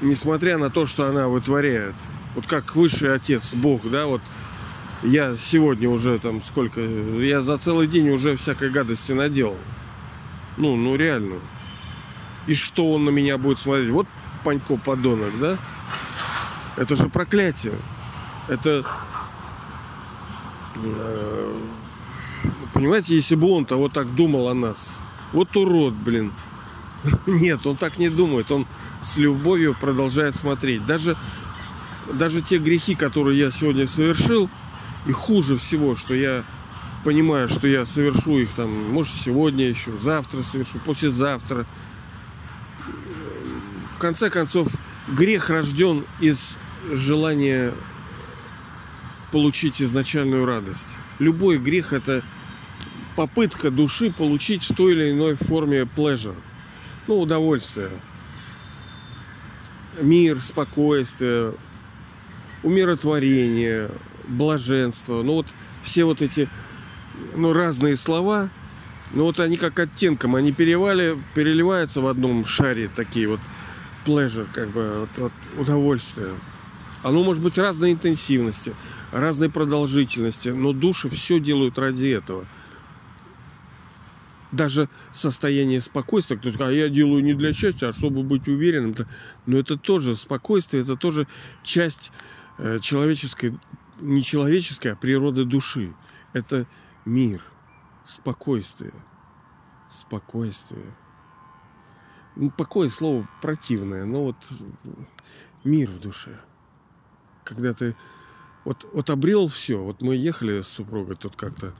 Несмотря 0.00 0.56
на 0.56 0.70
то, 0.70 0.86
что 0.86 1.04
она 1.04 1.28
вытворяет. 1.28 1.96
Вот 2.34 2.46
как 2.46 2.74
высший 2.76 3.14
отец, 3.14 3.52
Бог, 3.52 3.82
да, 3.90 4.06
вот 4.06 4.22
я 5.02 5.36
сегодня 5.36 5.90
уже 5.90 6.18
там 6.18 6.42
сколько, 6.42 6.80
я 6.80 7.42
за 7.42 7.58
целый 7.58 7.88
день 7.88 8.08
уже 8.08 8.38
всякой 8.38 8.70
гадости 8.70 9.12
наделал. 9.12 9.58
Ну, 10.56 10.76
ну 10.76 10.96
реально. 10.96 11.40
И 12.46 12.54
что 12.54 12.92
он 12.92 13.04
на 13.04 13.10
меня 13.10 13.38
будет 13.38 13.58
смотреть? 13.58 13.90
Вот 13.90 14.06
Панько 14.44 14.76
подонок, 14.76 15.36
да? 15.40 15.58
Это 16.76 16.94
же 16.94 17.08
проклятие. 17.08 17.74
Это... 18.46 18.86
Э, 20.76 21.54
понимаете, 22.72 23.16
если 23.16 23.34
бы 23.34 23.50
он-то 23.50 23.76
вот 23.76 23.92
так 23.92 24.14
думал 24.14 24.48
о 24.48 24.54
нас. 24.54 24.98
Вот 25.32 25.56
урод, 25.56 25.94
блин. 25.94 26.32
Нет, 27.26 27.66
он 27.66 27.76
так 27.76 27.98
не 27.98 28.08
думает. 28.08 28.52
Он 28.52 28.66
с 29.02 29.16
любовью 29.16 29.74
продолжает 29.74 30.36
смотреть. 30.36 30.86
Даже, 30.86 31.16
даже 32.12 32.40
те 32.40 32.58
грехи, 32.58 32.94
которые 32.94 33.38
я 33.40 33.50
сегодня 33.50 33.88
совершил, 33.88 34.48
и 35.06 35.12
хуже 35.12 35.56
всего, 35.56 35.96
что 35.96 36.14
я 36.14 36.44
понимаю, 37.04 37.48
что 37.48 37.66
я 37.66 37.84
совершу 37.84 38.38
их 38.38 38.50
там, 38.50 38.92
может, 38.92 39.14
сегодня 39.14 39.68
еще, 39.68 39.96
завтра 39.96 40.44
совершу, 40.44 40.78
послезавтра– 40.84 41.66
в 43.96 43.98
конце 43.98 44.28
концов, 44.28 44.68
грех 45.08 45.48
рожден 45.48 46.04
из 46.20 46.58
желания 46.92 47.72
получить 49.32 49.80
изначальную 49.80 50.44
радость. 50.44 50.96
Любой 51.18 51.56
грех– 51.56 51.92
это 51.94 52.22
попытка 53.16 53.70
души 53.70 54.12
получить 54.12 54.62
в 54.64 54.74
той 54.74 54.92
или 54.92 55.12
иной 55.12 55.34
форме 55.34 55.88
pleasure, 55.96 56.36
ну, 57.06 57.20
удовольствие. 57.20 57.88
Мир, 59.98 60.42
спокойствие, 60.42 61.54
умиротворение, 62.62 63.90
блаженство. 64.28 65.22
Ну, 65.22 65.36
вот 65.36 65.46
все 65.82 66.04
вот 66.04 66.20
эти 66.20 66.50
ну, 67.34 67.54
разные 67.54 67.96
слова, 67.96 68.50
ну, 69.12 69.24
вот 69.24 69.40
они 69.40 69.56
как 69.56 69.78
оттенком, 69.78 70.34
они 70.34 70.52
переливали, 70.52 71.16
переливаются 71.34 72.02
в 72.02 72.06
одном 72.08 72.44
шаре 72.44 72.90
такие 72.94 73.26
вот– 73.26 73.40
pleasure, 74.06 74.46
как 74.52 74.70
бы 74.70 75.00
вот, 75.00 75.18
вот 75.18 75.32
удовольствие. 75.58 76.34
Оно 77.02 77.22
может 77.22 77.42
быть 77.42 77.58
разной 77.58 77.92
интенсивности, 77.92 78.74
разной 79.12 79.50
продолжительности, 79.50 80.50
но 80.50 80.72
души 80.72 81.08
все 81.10 81.40
делают 81.40 81.78
ради 81.78 82.06
этого. 82.06 82.46
Даже 84.52 84.88
состояние 85.12 85.80
спокойствия, 85.80 86.36
кто 86.36 86.50
то 86.52 86.68
а 86.68 86.72
я 86.72 86.88
делаю 86.88 87.22
не 87.22 87.34
для 87.34 87.52
счастья, 87.52 87.88
а 87.88 87.92
чтобы 87.92 88.22
быть 88.22 88.48
уверенным. 88.48 88.94
Но 89.44 89.58
это 89.58 89.76
тоже 89.76 90.16
спокойствие, 90.16 90.82
это 90.82 90.96
тоже 90.96 91.26
часть 91.62 92.12
э, 92.58 92.78
человеческой, 92.80 93.58
не 94.00 94.22
человеческой, 94.22 94.92
а 94.92 94.96
природы 94.96 95.44
души. 95.44 95.94
Это 96.32 96.66
мир, 97.04 97.42
спокойствие, 98.04 98.94
спокойствие 99.88 100.94
ну, 102.36 102.50
покой 102.50 102.90
слово 102.90 103.28
противное, 103.42 104.04
но 104.04 104.24
вот 104.24 104.36
мир 105.64 105.90
в 105.90 105.98
душе. 106.00 106.38
Когда 107.44 107.72
ты 107.72 107.96
вот, 108.66 108.84
вот 108.92 109.10
обрел 109.10 109.46
все. 109.46 109.82
Вот 109.82 110.02
мы 110.02 110.16
ехали 110.16 110.60
с 110.60 110.68
супругой 110.68 111.14
тут 111.16 111.36
как-то. 111.36 111.72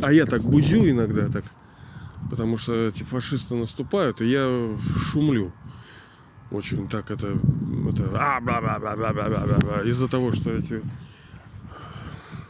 А 0.00 0.12
я 0.12 0.26
так 0.26 0.42
бузю 0.42 0.88
иногда 0.88 1.28
так, 1.28 1.44
потому 2.30 2.56
что 2.56 2.88
эти 2.88 3.02
фашисты 3.02 3.56
наступают, 3.56 4.20
и 4.20 4.26
я 4.26 4.76
шумлю. 4.96 5.52
Очень 6.50 6.88
так 6.88 7.10
это, 7.10 7.38
это 7.90 8.10
а, 8.14 8.38
из-за 9.84 10.08
того, 10.08 10.32
что 10.32 10.52
эти 10.52 10.82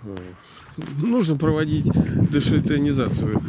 э, 0.02 0.32
нужно 0.98 1.36
проводить 1.36 1.90
дешетанизацию 2.30 3.42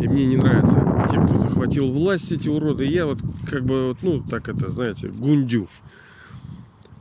и 0.00 0.08
мне 0.08 0.26
не 0.26 0.36
нравятся 0.36 1.06
те, 1.10 1.20
кто 1.20 1.38
захватил 1.38 1.90
власть, 1.90 2.32
эти 2.32 2.48
уроды. 2.48 2.84
я 2.84 3.06
вот 3.06 3.20
как 3.48 3.64
бы, 3.64 3.88
вот, 3.88 4.02
ну, 4.02 4.22
так 4.22 4.48
это, 4.48 4.70
знаете, 4.70 5.08
гундю. 5.08 5.68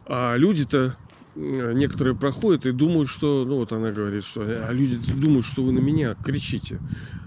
А 0.06 0.36
люди-то 0.36 0.96
некоторые 1.36 2.16
проходят 2.16 2.66
и 2.66 2.72
думают, 2.72 3.10
что, 3.10 3.44
ну 3.46 3.58
вот 3.58 3.72
она 3.74 3.92
говорит, 3.92 4.24
что, 4.24 4.42
а 4.42 4.72
люди 4.72 4.98
думают, 5.14 5.46
что 5.46 5.64
вы 5.64 5.74
на 5.74 5.80
меня 5.80 6.16
кричите, 6.16 6.80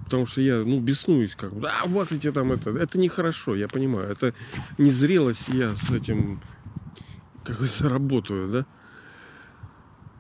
потому 0.05 0.25
что 0.25 0.41
я, 0.41 0.59
ну, 0.59 0.81
беснуюсь, 0.81 1.35
как 1.37 1.53
бы, 1.53 1.69
а 1.69 1.87
эти 2.11 2.33
там 2.33 2.53
это, 2.53 2.71
это 2.71 2.99
нехорошо, 2.99 3.55
я 3.55 3.69
понимаю, 3.69 4.11
это 4.11 4.33
незрелость, 4.79 5.49
я 5.49 5.75
с 5.75 5.91
этим, 5.91 6.41
как 7.45 7.57
говорится, 7.57 7.89
работаю, 7.89 8.49
да, 8.49 8.67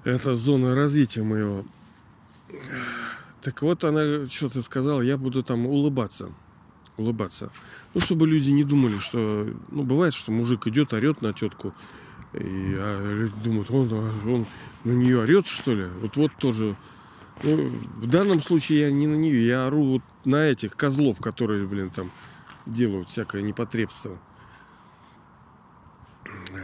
это 0.04 0.36
зона 0.36 0.74
развития 0.74 1.22
моего. 1.22 1.64
Так 3.42 3.62
вот, 3.62 3.84
она 3.84 4.26
что-то 4.26 4.62
сказала, 4.62 5.00
я 5.00 5.16
буду 5.16 5.42
там 5.42 5.66
улыбаться. 5.66 6.32
Улыбаться. 6.96 7.50
Ну, 7.94 8.00
чтобы 8.00 8.26
люди 8.26 8.50
не 8.50 8.64
думали, 8.64 8.98
что... 8.98 9.48
Ну, 9.70 9.82
бывает, 9.84 10.14
что 10.14 10.32
мужик 10.32 10.66
идет, 10.66 10.92
орет 10.92 11.22
на 11.22 11.32
тетку. 11.32 11.72
И, 12.34 12.74
а 12.76 13.14
люди 13.14 13.34
думают, 13.42 13.70
он, 13.70 13.92
он 13.92 14.46
на 14.84 14.92
нее 14.92 15.20
орет, 15.20 15.46
что 15.46 15.74
ли? 15.74 15.86
Вот 16.00 16.16
вот 16.16 16.32
тоже... 16.38 16.76
Ну, 17.42 17.70
в 17.96 18.06
данном 18.06 18.42
случае 18.42 18.80
я 18.80 18.90
не 18.90 19.06
на 19.06 19.14
нее, 19.14 19.46
я 19.46 19.66
ору 19.68 19.84
вот 19.84 20.02
на 20.24 20.44
этих 20.44 20.76
козлов, 20.76 21.20
которые, 21.20 21.68
блин, 21.68 21.90
там 21.90 22.10
делают 22.66 23.10
всякое 23.10 23.42
непотребство 23.42 24.18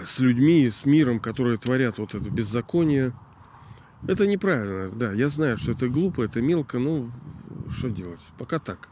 с 0.04 0.18
людьми, 0.20 0.68
с 0.70 0.84
миром, 0.84 1.20
которые 1.20 1.58
творят 1.58 1.98
вот 1.98 2.14
это 2.14 2.28
беззаконие. 2.30 3.12
Это 4.06 4.26
неправильно, 4.26 4.90
да. 4.90 5.12
Я 5.12 5.28
знаю, 5.28 5.56
что 5.56 5.72
это 5.72 5.88
глупо, 5.88 6.22
это 6.22 6.42
мелко, 6.42 6.78
ну, 6.78 7.10
что 7.70 7.88
делать? 7.88 8.30
Пока 8.38 8.58
так. 8.58 8.88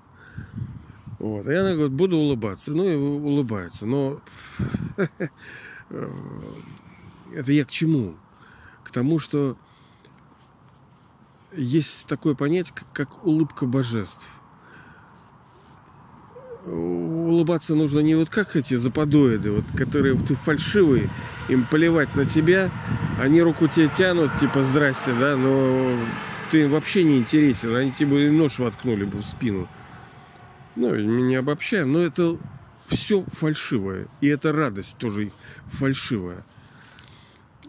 Вот. 1.18 1.46
И 1.46 1.54
она 1.54 1.74
говорит, 1.74 1.92
буду 1.92 2.16
улыбаться. 2.16 2.72
Ну 2.72 2.88
и 2.88 2.96
улыбается. 2.96 3.86
Но 3.86 4.20
это 7.32 7.52
я 7.52 7.64
к 7.64 7.70
чему? 7.70 8.16
К 8.82 8.90
тому, 8.90 9.18
что 9.18 9.56
есть 11.54 12.06
такое 12.08 12.34
понятие, 12.34 12.74
как 12.92 13.24
улыбка 13.24 13.66
божеств 13.66 14.28
улыбаться 16.66 17.74
нужно 17.74 18.00
не 18.00 18.14
вот 18.14 18.30
как 18.30 18.56
эти 18.56 18.74
западоиды, 18.74 19.52
вот, 19.52 19.64
которые 19.76 20.16
ты 20.18 20.34
фальшивые, 20.34 21.10
им 21.48 21.66
плевать 21.66 22.14
на 22.14 22.24
тебя, 22.24 22.70
они 23.20 23.42
руку 23.42 23.66
тебе 23.66 23.88
тянут, 23.88 24.36
типа 24.38 24.62
здрасте, 24.62 25.12
да, 25.18 25.36
но 25.36 25.98
ты 26.50 26.68
вообще 26.68 27.04
не 27.04 27.18
интересен, 27.18 27.74
они 27.74 27.92
тебе 27.92 28.30
нож 28.30 28.58
воткнули 28.58 29.04
бы 29.04 29.18
в 29.18 29.24
спину. 29.24 29.68
Ну, 30.76 30.94
не 30.96 31.36
обобщаем, 31.36 31.92
но 31.92 31.98
это 32.00 32.38
все 32.86 33.24
фальшивое. 33.28 34.06
И 34.20 34.28
эта 34.28 34.52
радость 34.52 34.96
тоже 34.98 35.26
их 35.26 35.32
фальшивая 35.66 36.44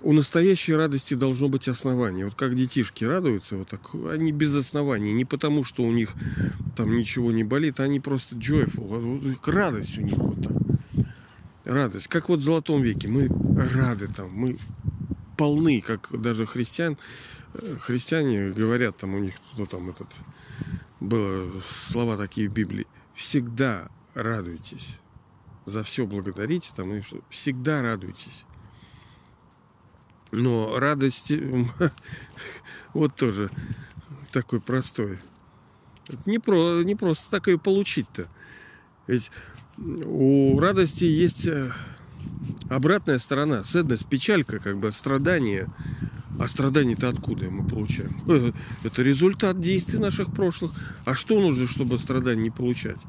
у 0.03 0.11
настоящей 0.11 0.73
радости 0.73 1.13
должно 1.13 1.47
быть 1.47 1.67
основание. 1.67 2.25
Вот 2.25 2.35
как 2.35 2.55
детишки 2.55 3.05
радуются, 3.05 3.55
вот 3.55 3.69
так, 3.69 3.81
они 4.11 4.31
без 4.31 4.55
основания. 4.55 5.13
Не 5.13 5.25
потому, 5.25 5.63
что 5.63 5.83
у 5.83 5.91
них 5.91 6.13
там 6.75 6.95
ничего 6.95 7.31
не 7.31 7.43
болит, 7.43 7.79
они 7.79 7.99
просто 7.99 8.35
joyful. 8.35 9.37
Радость 9.45 9.97
у 9.97 10.01
них 10.01 10.17
вот 10.17 10.43
так. 10.43 11.07
Радость. 11.63 12.09
Как 12.09 12.27
вот 12.29 12.39
в 12.39 12.43
Золотом 12.43 12.81
веке. 12.81 13.07
Мы 13.07 13.29
рады 13.73 14.07
там, 14.07 14.29
мы 14.33 14.57
полны, 15.37 15.81
как 15.81 16.09
даже 16.21 16.45
христиан, 16.45 16.97
э, 17.53 17.77
христиане 17.79 18.51
говорят, 18.51 18.97
там 18.97 19.15
у 19.15 19.19
них 19.19 19.35
кто 19.53 19.65
там 19.65 19.89
этот, 19.89 20.09
было 20.99 21.49
слова 21.67 22.17
такие 22.17 22.49
в 22.49 22.53
Библии. 22.53 22.85
Всегда 23.15 23.87
радуйтесь. 24.13 24.99
За 25.65 25.81
все 25.81 26.05
благодарите, 26.05 26.71
там, 26.75 26.93
и 26.93 27.01
что, 27.01 27.21
всегда 27.29 27.81
радуйтесь. 27.81 28.45
Но 30.33 30.79
радость 30.79 31.31
вот 32.93 33.15
тоже 33.15 33.51
такой 34.31 34.59
простой. 34.59 35.19
не, 36.25 36.39
про, 36.39 36.81
не 36.81 36.95
просто 36.95 37.29
так 37.29 37.47
ее 37.47 37.59
получить-то. 37.59 38.27
Ведь 39.05 39.31
у 39.77 40.59
радости 40.59 41.03
есть 41.03 41.45
э, 41.45 41.71
обратная 42.67 43.19
сторона, 43.19 43.63
седность, 43.63 44.07
печалька, 44.07 44.59
как 44.59 44.79
бы 44.79 44.91
страдание. 44.91 45.69
А 46.39 46.47
страдания-то 46.47 47.09
откуда 47.09 47.51
мы 47.51 47.67
получаем? 47.67 48.19
Это 48.83 49.03
результат 49.03 49.59
действий 49.59 49.99
наших 49.99 50.33
прошлых. 50.33 50.71
А 51.05 51.13
что 51.13 51.39
нужно, 51.39 51.67
чтобы 51.67 51.99
страданий 51.99 52.41
не 52.43 52.49
получать? 52.49 53.01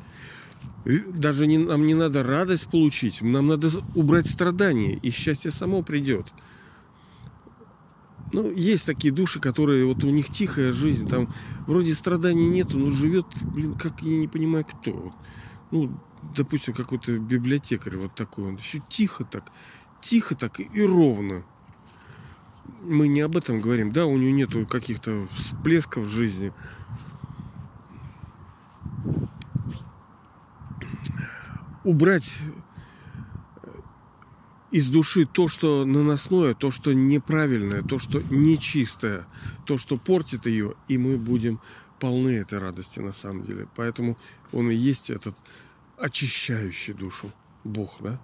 Даже 0.85 1.47
не, 1.47 1.57
нам 1.57 1.87
не 1.87 1.95
надо 1.95 2.23
радость 2.23 2.67
получить, 2.67 3.23
нам 3.23 3.47
надо 3.47 3.71
убрать 3.95 4.27
страдания, 4.27 4.97
и 4.97 5.11
счастье 5.11 5.51
само 5.51 5.83
придет. 5.83 6.27
Ну, 8.33 8.51
есть 8.51 8.87
такие 8.87 9.13
души, 9.13 9.39
которые 9.39 9.87
вот 9.87 10.03
у 10.03 10.11
них 10.11 10.29
тихая 10.29 10.73
жизнь, 10.73 11.09
там 11.09 11.33
вроде 11.67 11.95
страданий 11.95 12.49
нету, 12.49 12.79
но 12.79 12.91
живет, 12.91 13.27
блин, 13.43 13.75
как 13.75 14.03
я 14.03 14.17
не 14.17 14.29
понимаю, 14.29 14.65
кто. 14.65 15.13
Ну, 15.71 15.97
допустим, 16.37 16.75
какой-то 16.75 17.19
библиотекарь 17.19 17.97
вот 17.97 18.15
такой, 18.15 18.49
он 18.49 18.59
все 18.59 18.81
тихо 18.89 19.25
так, 19.25 19.53
тихо 20.01 20.35
так 20.35 20.59
и 20.59 20.83
ровно. 20.83 21.45
Мы 22.83 23.09
не 23.09 23.21
об 23.21 23.37
этом 23.37 23.61
говорим, 23.61 23.93
да, 23.93 24.07
у 24.07 24.17
него 24.17 24.35
нету 24.35 24.67
каких-то 24.67 25.27
всплесков 25.33 26.05
в 26.05 26.11
жизни. 26.11 26.53
Убрать 31.85 32.39
из 34.75 34.91
души 34.91 35.25
то, 35.25 35.47
что 35.47 35.85
наносное, 35.85 36.53
то, 36.53 36.73
что 36.73 36.93
неправильное, 36.93 37.83
то, 37.83 38.01
что 38.01 38.21
нечистое, 38.23 39.25
то, 39.67 39.79
что 39.79 39.99
портит 39.99 40.47
ее, 40.47 40.75
и 40.89 40.99
мы 40.99 41.17
будем 41.17 41.61
полны 42.01 42.31
этой 42.31 42.59
радости 42.59 42.99
на 42.99 43.13
самом 43.13 43.45
деле. 43.45 43.69
Поэтому 43.77 44.19
он 44.51 44.73
и 44.73 44.75
есть 44.75 45.11
этот 45.11 45.37
очищающий 45.97 46.93
душу 46.93 47.33
Бог, 47.63 47.99
да? 48.01 48.21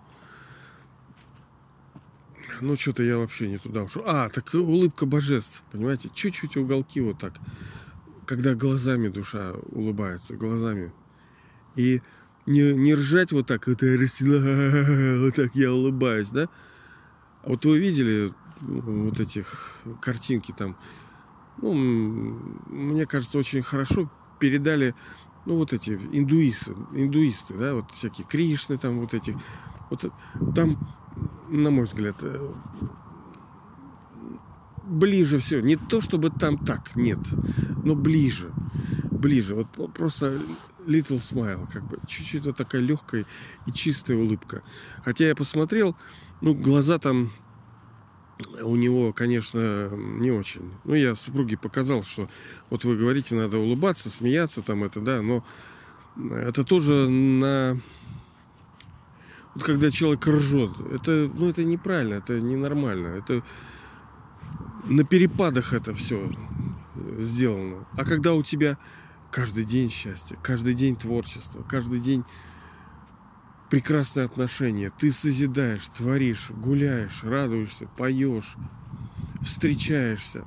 Ну, 2.61 2.77
что-то 2.77 3.05
я 3.05 3.17
вообще 3.17 3.47
не 3.47 3.59
туда 3.59 3.85
ушел. 3.85 4.03
А, 4.09 4.29
так 4.29 4.53
улыбка 4.53 5.07
божеств, 5.07 5.63
понимаете? 5.71 6.11
Чуть-чуть 6.13 6.57
уголки 6.57 7.01
вот 7.01 7.21
так. 7.21 7.35
Когда 8.27 8.57
глазами 8.57 9.07
душа 9.07 9.53
улыбается, 9.71 10.35
глазами. 10.35 10.93
И 11.77 12.03
не, 12.51 12.73
не 12.75 12.95
ржать 12.95 13.33
вот 13.33 13.47
так, 13.47 13.67
вот, 13.67 13.81
вот 13.83 15.35
так 15.35 15.55
я 15.55 15.73
улыбаюсь, 15.73 16.29
да? 16.29 16.49
А 17.43 17.51
вот 17.51 17.65
вы 17.65 17.79
видели 17.79 18.33
вот 18.61 19.21
этих 19.21 19.79
картинки 20.01 20.53
там, 20.57 20.77
ну, 21.63 21.73
мне 21.73 23.07
кажется, 23.07 23.39
очень 23.39 23.63
хорошо 23.63 24.11
передали, 24.39 24.95
ну, 25.47 25.57
вот 25.57 25.73
эти 25.73 25.93
индуисты, 26.13 26.75
индуисты, 26.93 27.55
да, 27.55 27.75
вот 27.75 27.91
всякие 27.93 28.27
Кришны 28.27 28.79
там 28.79 29.01
вот 29.01 29.15
эти, 29.15 29.37
вот 29.89 30.13
там, 30.55 30.79
на 31.49 31.71
мой 31.71 31.85
взгляд, 31.85 32.17
э, 32.23 32.53
ближе 34.85 35.39
все. 35.39 35.61
Не 35.61 35.77
то, 35.77 36.01
чтобы 36.01 36.31
там 36.31 36.59
так, 36.59 36.97
нет, 36.97 37.21
но 37.85 37.95
ближе. 37.95 38.51
Ближе. 39.11 39.55
Вот 39.55 39.93
просто 39.95 40.39
little 40.87 41.19
smile, 41.19 41.69
как 41.73 41.85
бы 41.85 41.99
чуть-чуть 42.07 42.47
вот 42.47 42.57
такая 42.57 42.81
легкая 42.83 43.27
и 43.67 43.73
чистая 43.73 44.17
улыбка. 44.17 44.63
Хотя 45.05 45.29
я 45.29 45.35
посмотрел, 45.35 45.97
ну, 46.41 46.55
глаза 46.55 46.99
там 46.99 47.31
у 48.63 48.77
него, 48.77 49.13
конечно, 49.13 49.91
не 49.91 50.31
очень. 50.31 50.73
Ну, 50.85 50.95
я 50.95 51.15
супруге 51.15 51.57
показал, 51.57 52.03
что 52.03 52.29
вот 52.71 52.85
вы 52.85 52.97
говорите, 52.97 53.35
надо 53.35 53.59
улыбаться, 53.59 54.11
смеяться 54.11 54.63
там 54.63 54.85
это, 54.85 55.01
да, 55.01 55.23
но 55.23 55.45
это 56.31 56.65
тоже 56.65 57.09
на... 57.09 57.77
Вот 59.55 59.65
когда 59.65 59.91
человек 59.91 60.27
ржет, 60.27 60.71
это, 60.93 61.31
ну, 61.35 61.51
это 61.51 61.65
неправильно, 61.65 62.15
это 62.15 62.41
ненормально. 62.41 63.09
Это 63.09 63.43
на 64.85 65.05
перепадах 65.05 65.73
это 65.73 65.93
все 65.95 66.31
сделано. 67.19 67.87
А 67.97 68.05
когда 68.05 68.35
у 68.35 68.43
тебя 68.43 68.79
Каждый 69.31 69.65
день 69.65 69.91
счастье, 69.91 70.37
каждый 70.43 70.75
день 70.75 70.97
творчество, 70.97 71.63
каждый 71.63 72.01
день 72.01 72.25
прекрасные 73.71 74.27
отношения. 74.27 74.91
Ты 74.91 75.13
созидаешь, 75.13 75.87
творишь, 75.87 76.51
гуляешь, 76.51 77.23
радуешься, 77.23 77.87
поешь, 77.97 78.57
встречаешься. 79.43 80.45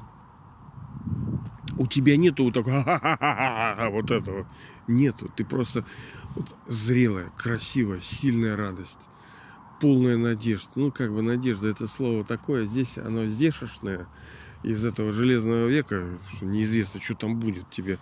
У 1.78 1.88
тебя 1.88 2.18
нету 2.18 2.44
вот 2.44 2.54
такого 2.54 3.90
вот 3.92 4.12
этого. 4.12 4.48
Нету. 4.88 5.32
Ты 5.36 5.46
просто 5.46 5.86
вот 6.36 6.54
зрелая, 6.68 7.32
красивая, 7.38 8.02
сильная 8.02 8.58
радость. 8.58 9.08
Полная 9.80 10.18
надежда. 10.18 10.72
Ну, 10.76 10.92
как 10.92 11.14
бы 11.14 11.22
надежда 11.22 11.70
это 11.70 11.88
слово 11.88 12.24
такое. 12.24 12.66
Здесь 12.66 12.98
оно 12.98 13.26
здешешное 13.28 14.08
из 14.62 14.86
этого 14.86 15.12
железного 15.12 15.68
века, 15.68 16.06
что 16.30 16.46
неизвестно, 16.46 17.02
что 17.02 17.16
там 17.16 17.40
будет 17.40 17.70
тебе 17.70 17.98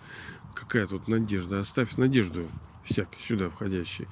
Какая 0.54 0.86
тут 0.86 1.08
надежда? 1.08 1.60
Оставь 1.60 1.96
надежду 1.96 2.48
всяк 2.84 3.08
сюда 3.18 3.48
входящий. 3.48 4.06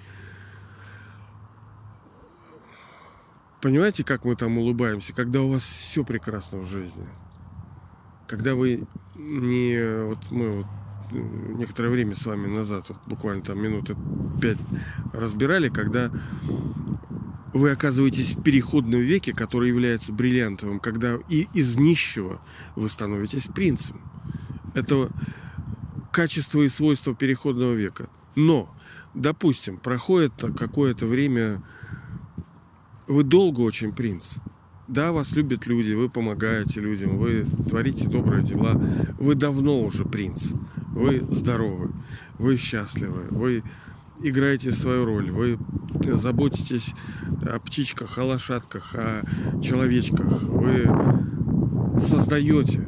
Понимаете, 3.60 4.04
как 4.04 4.24
мы 4.24 4.36
там 4.36 4.56
улыбаемся, 4.58 5.12
когда 5.12 5.42
у 5.42 5.50
вас 5.50 5.62
все 5.62 6.04
прекрасно 6.04 6.60
в 6.60 6.66
жизни? 6.66 7.06
Когда 8.26 8.54
вы 8.54 8.86
не... 9.14 10.04
Вот 10.06 10.30
мы 10.30 10.50
вот 10.52 10.66
некоторое 11.12 11.90
время 11.90 12.14
с 12.14 12.24
вами 12.24 12.46
назад, 12.46 12.88
вот 12.88 12.98
буквально 13.06 13.42
там 13.42 13.60
минуты 13.60 13.96
пять 14.40 14.58
разбирали, 15.12 15.68
когда 15.68 16.10
вы 17.52 17.72
оказываетесь 17.72 18.36
в 18.36 18.42
переходном 18.42 19.00
веке, 19.00 19.32
который 19.32 19.68
является 19.68 20.12
бриллиантовым, 20.12 20.78
когда 20.78 21.18
и 21.28 21.48
из 21.52 21.76
нищего 21.76 22.40
вы 22.76 22.88
становитесь 22.88 23.46
принцем. 23.46 24.00
Это 24.74 25.10
качества 26.10 26.60
и 26.62 26.68
свойства 26.68 27.14
переходного 27.14 27.74
века. 27.74 28.08
Но, 28.34 28.74
допустим, 29.14 29.78
проходит 29.78 30.32
какое-то 30.56 31.06
время, 31.06 31.62
вы 33.06 33.22
долго 33.22 33.60
очень 33.60 33.92
принц. 33.92 34.36
Да, 34.88 35.12
вас 35.12 35.32
любят 35.32 35.66
люди, 35.66 35.92
вы 35.92 36.08
помогаете 36.08 36.80
людям, 36.80 37.16
вы 37.16 37.46
творите 37.68 38.08
добрые 38.08 38.42
дела. 38.42 38.72
Вы 39.18 39.36
давно 39.36 39.82
уже 39.82 40.04
принц. 40.04 40.48
Вы 40.88 41.20
здоровы, 41.30 41.92
вы 42.38 42.56
счастливы, 42.56 43.28
вы 43.30 43.62
играете 44.22 44.72
свою 44.72 45.04
роль, 45.04 45.30
вы 45.30 45.58
заботитесь 46.16 46.94
о 47.48 47.60
птичках, 47.60 48.18
о 48.18 48.24
лошадках, 48.24 48.94
о 48.96 49.22
человечках, 49.62 50.42
вы 50.42 50.88
создаете 51.98 52.84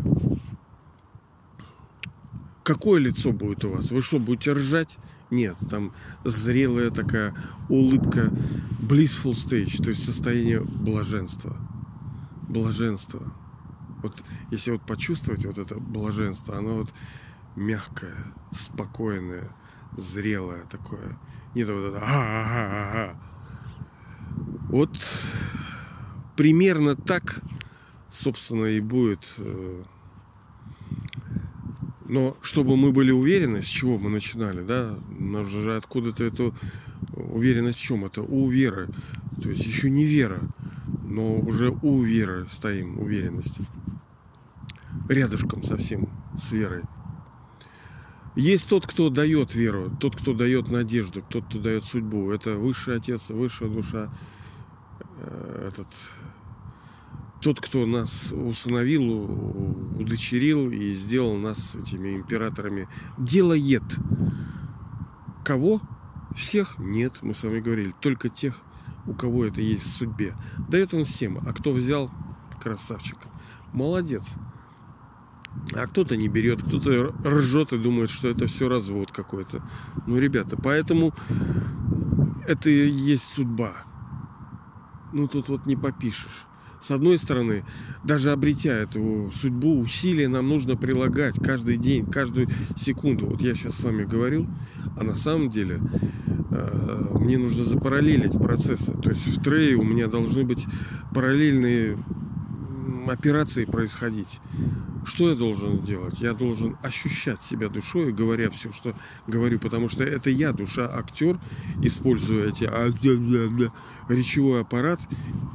Какое 2.62 3.01
лицо 3.01 3.33
будет 3.33 3.64
у 3.64 3.70
вас? 3.70 3.90
Вы 3.90 4.03
что, 4.03 4.18
будете 4.18 4.53
ржать? 4.53 4.98
Нет, 5.31 5.57
там 5.70 5.92
зрелая 6.25 6.90
такая 6.90 7.35
улыбка, 7.68 8.31
blissful 8.81 9.33
stage, 9.33 9.83
то 9.83 9.90
есть 9.90 10.05
состояние 10.05 10.61
блаженства. 10.61 11.57
Блаженство. 12.48 13.33
Вот 14.03 14.22
если 14.51 14.72
вот 14.72 14.83
почувствовать 14.83 15.46
вот 15.46 15.59
это 15.59 15.77
блаженство, 15.77 16.59
оно 16.59 16.79
вот 16.79 16.92
мягкое, 17.57 18.16
спокойное, 18.53 19.48
зрелое 19.96 20.64
такое. 20.66 21.18
Нет 21.55 21.68
вот 21.68 21.94
это 21.94 21.98
а-а-а-а. 21.98 23.16
Вот 24.68 24.98
примерно 26.37 26.96
так, 26.96 27.40
собственно, 28.11 28.66
и 28.66 28.81
будет 28.81 29.35
э, 29.38 29.85
но 32.12 32.37
чтобы 32.42 32.77
мы 32.77 32.92
были 32.92 33.11
уверены, 33.11 33.62
с 33.62 33.66
чего 33.66 33.96
мы 33.96 34.11
начинали, 34.11 34.62
да, 34.62 34.98
нужно 35.18 35.62
же 35.62 35.77
откуда-то 35.77 36.22
эту 36.25 36.55
уверенность 37.16 37.79
в 37.79 37.81
чем? 37.81 38.05
Это 38.05 38.20
у 38.20 38.51
веры. 38.51 38.90
То 39.42 39.48
есть 39.48 39.64
еще 39.64 39.88
не 39.88 40.05
вера, 40.05 40.42
но 41.05 41.37
уже 41.37 41.70
у 41.70 42.03
веры 42.03 42.46
стоим, 42.51 43.01
уверенность. 43.01 43.61
Рядышком 45.09 45.62
совсем 45.62 46.11
с 46.38 46.53
верой. 46.53 46.83
Есть 48.37 48.68
тот, 48.68 48.87
кто 48.87 49.09
дает 49.09 49.55
веру, 49.55 49.90
тот, 49.98 50.14
кто 50.14 50.35
дает 50.35 50.70
надежду, 50.70 51.22
тот, 51.27 51.46
кто 51.46 51.61
дает 51.61 51.83
судьбу. 51.83 52.31
Это 52.31 52.59
высший 52.59 52.96
отец, 52.98 53.31
высшая 53.31 53.70
душа, 53.70 54.12
э, 55.16 55.68
этот 55.68 55.88
тот, 57.42 57.61
кто 57.61 57.87
нас 57.87 58.33
усыновил, 58.33 59.98
удочерил 59.98 60.70
и 60.70 60.92
сделал 60.92 61.37
нас 61.37 61.74
этими 61.74 62.14
императорами, 62.14 62.88
делает. 63.18 63.83
Кого? 65.44 65.83
Всех? 66.37 66.78
Нет, 66.78 67.18
мы 67.20 67.35
с 67.35 67.42
вами 67.42 67.59
говорили. 67.59 67.92
Только 68.00 68.28
тех, 68.28 68.57
у 69.07 69.14
кого 69.14 69.44
это 69.44 69.61
есть 69.61 69.83
в 69.83 69.90
судьбе. 69.90 70.37
Дает 70.68 70.94
он 70.94 71.05
всем. 71.05 71.38
А 71.44 71.52
кто 71.52 71.72
взял, 71.72 72.11
красавчик. 72.62 73.18
Молодец. 73.72 74.35
А 75.74 75.88
кто-то 75.88 76.16
не 76.16 76.28
берет, 76.28 76.62
кто-то 76.62 77.12
ржет 77.24 77.72
и 77.72 77.78
думает, 77.78 78.11
что 78.11 78.28
это 78.28 78.46
все 78.46 78.68
развод 78.68 79.11
какой-то. 79.11 79.68
Ну, 80.07 80.16
ребята, 80.18 80.57
поэтому 80.57 81.12
это 82.46 82.70
и 82.70 82.88
есть 82.88 83.24
судьба. 83.24 83.72
Ну, 85.12 85.26
тут 85.26 85.48
вот 85.48 85.66
не 85.66 85.74
попишешь 85.74 86.46
С 86.83 86.90
одной 86.90 87.16
стороны, 87.16 87.64
даже 88.03 88.33
обретя 88.33 88.73
эту 88.73 89.31
судьбу, 89.33 89.79
усилия 89.79 90.27
нам 90.27 90.49
нужно 90.49 90.77
прилагать 90.77 91.37
каждый 91.37 91.77
день, 91.77 92.05
каждую 92.05 92.49
секунду. 92.77 93.27
Вот 93.27 93.40
я 93.40 93.55
сейчас 93.55 93.77
с 93.77 93.85
вами 93.85 94.03
говорю, 94.03 94.49
а 94.99 95.05
на 95.05 95.14
самом 95.14 95.49
деле 95.49 95.81
э, 96.51 97.07
мне 97.21 97.38
нужно 97.38 97.62
запараллелить 97.62 98.33
процессы. 98.33 98.95
То 98.95 99.11
есть 99.11 99.25
в 99.29 99.40
трее 99.40 99.77
у 99.77 99.85
меня 99.85 100.09
должны 100.09 100.42
быть 100.42 100.66
параллельные 101.14 101.97
операции 103.07 103.64
происходить. 103.64 104.40
Что 105.05 105.29
я 105.29 105.37
должен 105.37 105.83
делать? 105.83 106.21
Я 106.21 106.33
должен 106.33 106.77
ощущать 106.83 107.40
себя 107.40 107.68
душой, 107.68 108.12
говоря 108.12 108.51
все, 108.51 108.73
что 108.73 108.92
говорю, 109.29 109.61
потому 109.61 109.88
что 109.88 110.03
это 110.03 110.31
я, 110.31 110.53
душа, 110.53 110.90
актер, 110.92 111.38
используя 111.81 112.49
эти 112.49 112.64
речевой 114.12 114.62
аппарат, 114.62 115.01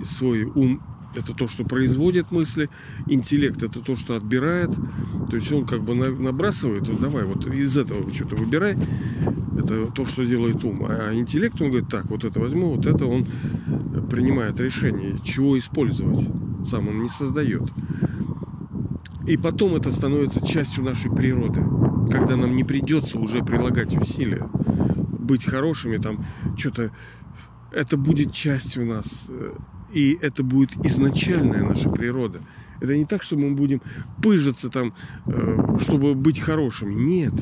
свой 0.06 0.46
ум 0.46 0.82
это 1.15 1.34
то, 1.34 1.48
что 1.48 1.63
производит 1.63 2.32
мысли, 2.32 2.70
интеллект 3.08 3.63
это 3.63 3.80
то, 3.80 3.96
что 3.96 4.15
отбирает. 4.15 4.70
То 5.30 5.36
есть 5.36 5.52
он 5.52 5.65
как 5.65 5.82
бы 5.84 5.96
набрасывает, 5.96 6.88
вот 6.88 7.00
давай, 7.00 7.26
вот 7.26 7.48
из 7.48 7.78
этого 7.78 8.12
что-то 8.13 8.36
выбирай. 8.36 8.78
Это 9.58 9.88
то, 9.88 10.06
что 10.06 10.24
делает 10.24 10.63
ум. 10.63 10.86
А 10.88 11.13
интеллект, 11.13 11.60
он 11.60 11.70
говорит, 11.70 11.89
так, 11.89 12.06
вот 12.10 12.24
это 12.24 12.39
возьму, 12.39 12.76
вот 12.76 12.86
это 12.86 13.06
он 13.06 13.28
принимает 14.10 14.60
решение, 14.60 15.17
чего 15.24 15.58
использовать. 15.58 16.28
Сам 16.70 16.88
он 16.88 17.02
не 17.02 17.10
создает. 17.10 17.63
И 19.26 19.36
потом 19.36 19.76
это 19.76 19.91
становится 19.91 20.46
частью 20.46 20.84
нашей 20.84 21.12
природы, 21.12 21.62
когда 22.12 22.38
нам 22.38 22.56
не 22.56 22.63
придется 22.63 23.20
уже 23.20 23.43
прилагать 23.43 23.96
усилия, 23.96 24.48
быть 25.20 25.43
хорошими, 25.43 25.98
там 25.98 26.24
что-то, 26.56 26.91
это 27.74 27.98
будет 27.98 28.32
частью 28.32 28.86
нас, 28.86 29.30
и 29.93 30.17
это 30.21 30.43
будет 30.43 30.76
изначальная 30.86 31.63
наша 31.63 31.89
природа. 31.89 32.41
Это 32.80 32.95
не 32.95 33.06
так, 33.06 33.23
что 33.23 33.38
мы 33.38 33.52
будем 33.56 33.82
пыжиться 34.21 34.69
там, 34.69 34.93
э, 35.26 35.78
чтобы 35.80 36.15
быть 36.15 36.39
хорошими. 36.39 36.93
Нет. 36.93 37.34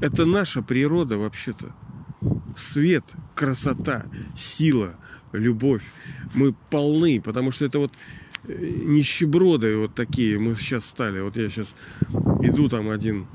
Это 0.00 0.24
наша 0.24 0.62
природа 0.62 1.18
вообще-то. 1.18 1.74
Свет, 2.54 3.04
красота, 3.34 4.06
сила, 4.34 4.94
любовь. 5.32 5.82
Мы 6.34 6.54
полны, 6.70 7.20
потому 7.20 7.50
что 7.50 7.64
это 7.64 7.78
вот 7.78 7.92
нищеброды 8.46 9.76
вот 9.76 9.94
такие 9.94 10.38
мы 10.38 10.54
сейчас 10.54 10.86
стали. 10.86 11.20
Вот 11.20 11.36
я 11.36 11.48
сейчас 11.48 11.74
иду 12.42 12.68
там 12.68 12.90
один 12.90 13.26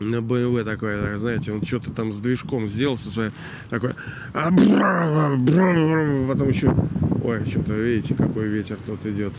на 0.00 0.20
БМВ 0.20 0.64
такой, 0.64 1.18
знаете, 1.18 1.52
он 1.52 1.62
что-то 1.64 1.90
там 1.90 2.12
с 2.12 2.20
движком 2.20 2.68
сделал 2.68 2.98
со 2.98 3.10
своей 3.10 3.30
такой, 3.70 3.92
а 4.32 4.50
потом 4.50 6.48
еще, 6.48 6.74
ой, 7.22 7.46
что-то 7.46 7.74
видите, 7.74 8.14
какой 8.14 8.48
ветер 8.48 8.78
тут 8.86 9.06
идет. 9.06 9.32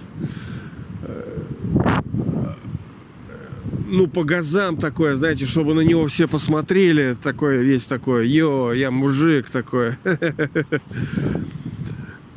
Ну, 3.87 4.07
по 4.07 4.23
газам 4.23 4.77
такое, 4.77 5.15
знаете, 5.15 5.45
чтобы 5.45 5.75
на 5.75 5.81
него 5.81 6.07
все 6.07 6.27
посмотрели, 6.27 7.15
такое, 7.21 7.61
весь 7.61 7.85
такое, 7.85 8.23
йо, 8.23 8.73
я 8.73 8.89
мужик 8.89 9.49
такой. 9.49 9.95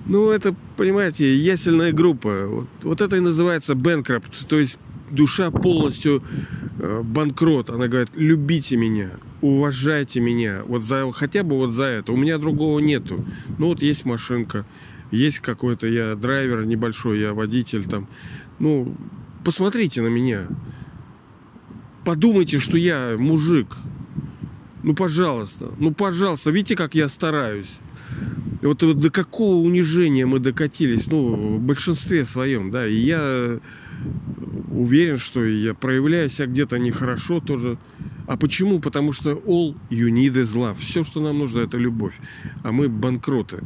Ну, 0.05 0.31
это, 0.31 0.55
понимаете, 0.77 1.37
ясельная 1.37 1.93
группа. 1.93 2.47
Вот, 2.47 2.67
вот 2.83 3.01
это 3.01 3.17
и 3.17 3.21
называется 3.21 3.75
бэнкрапт. 3.75 4.49
То 4.49 4.59
есть 4.59 4.79
душа 5.11 5.51
полностью 5.51 6.23
э, 6.79 7.03
банкрот. 7.03 7.71
Она 7.71 7.89
говорит, 7.89 8.11
любите 8.15 8.77
меня, 8.77 9.11
уважайте 9.41 10.21
меня. 10.21 10.63
Вот 10.67 10.83
за, 10.83 11.11
хотя 11.13 11.43
бы 11.43 11.57
вот 11.57 11.71
за 11.71 11.85
это. 11.85 12.13
У 12.13 12.17
меня 12.17 12.39
другого 12.39 12.79
нету. 12.79 13.25
Ну, 13.59 13.69
вот 13.69 13.83
есть 13.83 14.05
машинка, 14.05 14.67
есть 15.11 15.41
какой-то 15.41 15.87
я 15.87 16.15
драйвер 16.15 16.65
небольшой, 16.65 17.21
я 17.21 17.35
водитель 17.35 17.85
там. 17.85 18.09
Ну, 18.59 18.95
посмотрите 19.45 20.03
на 20.03 20.09
меня. 20.09 20.47
Подумайте, 22.05 22.59
что 22.59 22.77
я 22.77 23.17
мужик. 23.19 23.77
Ну, 24.83 24.95
пожалуйста. 24.95 25.71
Ну, 25.79 25.93
пожалуйста. 25.93 26.51
Видите, 26.51 26.77
как 26.77 26.95
я 26.95 27.09
стараюсь. 27.09 27.81
Вот, 28.63 28.83
вот 28.83 28.99
до 28.99 29.11
какого 29.11 29.57
унижения 29.65 30.27
мы 30.27 30.41
докатились, 30.41 31.09
ну, 31.11 31.59
в 31.59 31.61
большинстве 31.61 32.25
своем, 32.25 32.71
да, 32.71 32.87
и 32.87 32.95
я 32.95 33.61
уверен, 34.71 35.19
что 35.19 35.45
я 35.45 35.75
проявляю 35.75 36.31
себя 36.31 36.47
где-то 36.47 36.79
нехорошо 36.79 37.41
тоже. 37.41 37.79
А 38.27 38.37
почему? 38.37 38.81
Потому 38.81 39.13
что 39.13 39.31
all 39.31 39.77
you 39.91 40.09
need 40.11 40.35
is 40.35 40.55
love. 40.55 40.77
Все, 40.79 41.05
что 41.05 41.21
нам 41.21 41.39
нужно, 41.39 41.61
это 41.61 41.79
любовь. 41.79 42.15
А 42.63 42.73
мы 42.73 42.89
банкроты. 42.89 43.63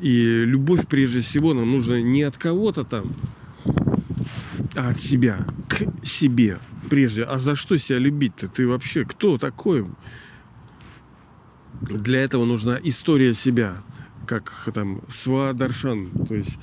И 0.00 0.44
любовь, 0.44 0.86
прежде 0.86 1.20
всего, 1.20 1.54
нам 1.54 1.70
нужно 1.70 2.00
не 2.00 2.22
от 2.22 2.36
кого-то 2.36 2.84
там, 2.84 3.16
а 4.76 4.90
от 4.90 4.98
себя, 4.98 5.44
к 5.68 6.06
себе 6.06 6.58
прежде. 6.88 7.24
А 7.24 7.38
за 7.38 7.56
что 7.56 7.76
себя 7.78 7.98
любить-то? 7.98 8.48
Ты 8.48 8.68
вообще 8.68 9.04
кто 9.04 9.38
такой? 9.38 9.84
Для 11.80 12.20
этого 12.20 12.44
нужна 12.44 12.78
история 12.82 13.34
себя 13.34 13.74
как 14.28 14.52
там 14.74 15.00
свадаршан, 15.08 16.10
то 16.28 16.34
есть 16.34 16.58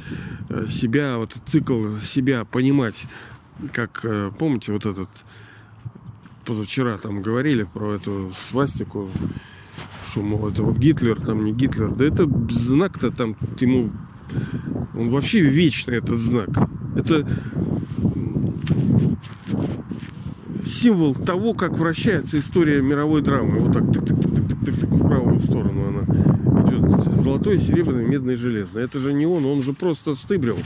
э, 0.50 0.68
себя, 0.70 1.18
вот 1.18 1.36
цикл 1.46 1.88
себя 1.98 2.46
понимать, 2.46 3.08
как, 3.74 4.02
э, 4.04 4.32
помните, 4.38 4.72
вот 4.72 4.86
этот, 4.86 5.10
позавчера 6.46 6.98
там 7.00 7.24
говорили 7.24 7.64
про 7.64 7.94
эту 7.94 8.32
свастику, 8.34 9.10
что, 10.08 10.22
мол, 10.22 10.48
это 10.48 10.62
вот 10.62 10.78
Гитлер, 10.78 11.20
там 11.20 11.44
не 11.44 11.54
Гитлер, 11.54 11.90
да 11.90 12.06
это 12.06 12.30
знак-то 12.50 13.10
там 13.10 13.36
ему, 13.60 13.92
он 14.94 15.10
вообще 15.10 15.42
вечный 15.42 15.98
этот 15.98 16.20
знак. 16.20 16.50
Это 16.96 17.28
символ 20.64 21.16
того, 21.16 21.54
как 21.54 21.78
вращается 21.78 22.38
история 22.38 22.82
мировой 22.82 23.22
драмы. 23.22 23.60
Вот 23.60 23.74
так, 23.74 23.92
так, 23.92 24.06
так, 24.06 24.22
так, 24.22 24.36
так, 24.36 24.66
так, 24.66 24.80
так 24.80 24.90
в 24.92 25.08
правую 25.08 25.40
сторону 25.40 25.88
она 25.88 26.45
золотой, 26.80 27.58
серебряный, 27.58 28.06
медный, 28.06 28.36
железный. 28.36 28.84
Это 28.84 29.00
же 29.00 29.14
не 29.14 29.26
он, 29.26 29.46
он 29.46 29.62
же 29.62 29.74
просто 29.74 30.16
стыбрил, 30.16 30.58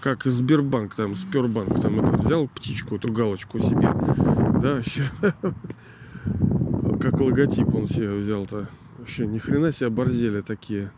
как 0.00 0.24
Сбербанк, 0.24 0.94
там, 0.94 1.14
Спербанк, 1.14 1.80
там, 1.80 2.00
это, 2.00 2.12
взял 2.12 2.48
птичку, 2.48 2.96
эту 2.96 3.12
галочку 3.12 3.58
себе, 3.58 3.92
да, 4.60 4.80
как 7.00 7.20
логотип 7.20 7.74
он 7.74 7.86
себе 7.86 8.12
взял-то. 8.14 8.68
Вообще, 8.98 9.26
ни 9.26 9.38
хрена 9.38 9.72
себе 9.72 9.88
борзели 9.88 10.40
такие. 10.40 10.90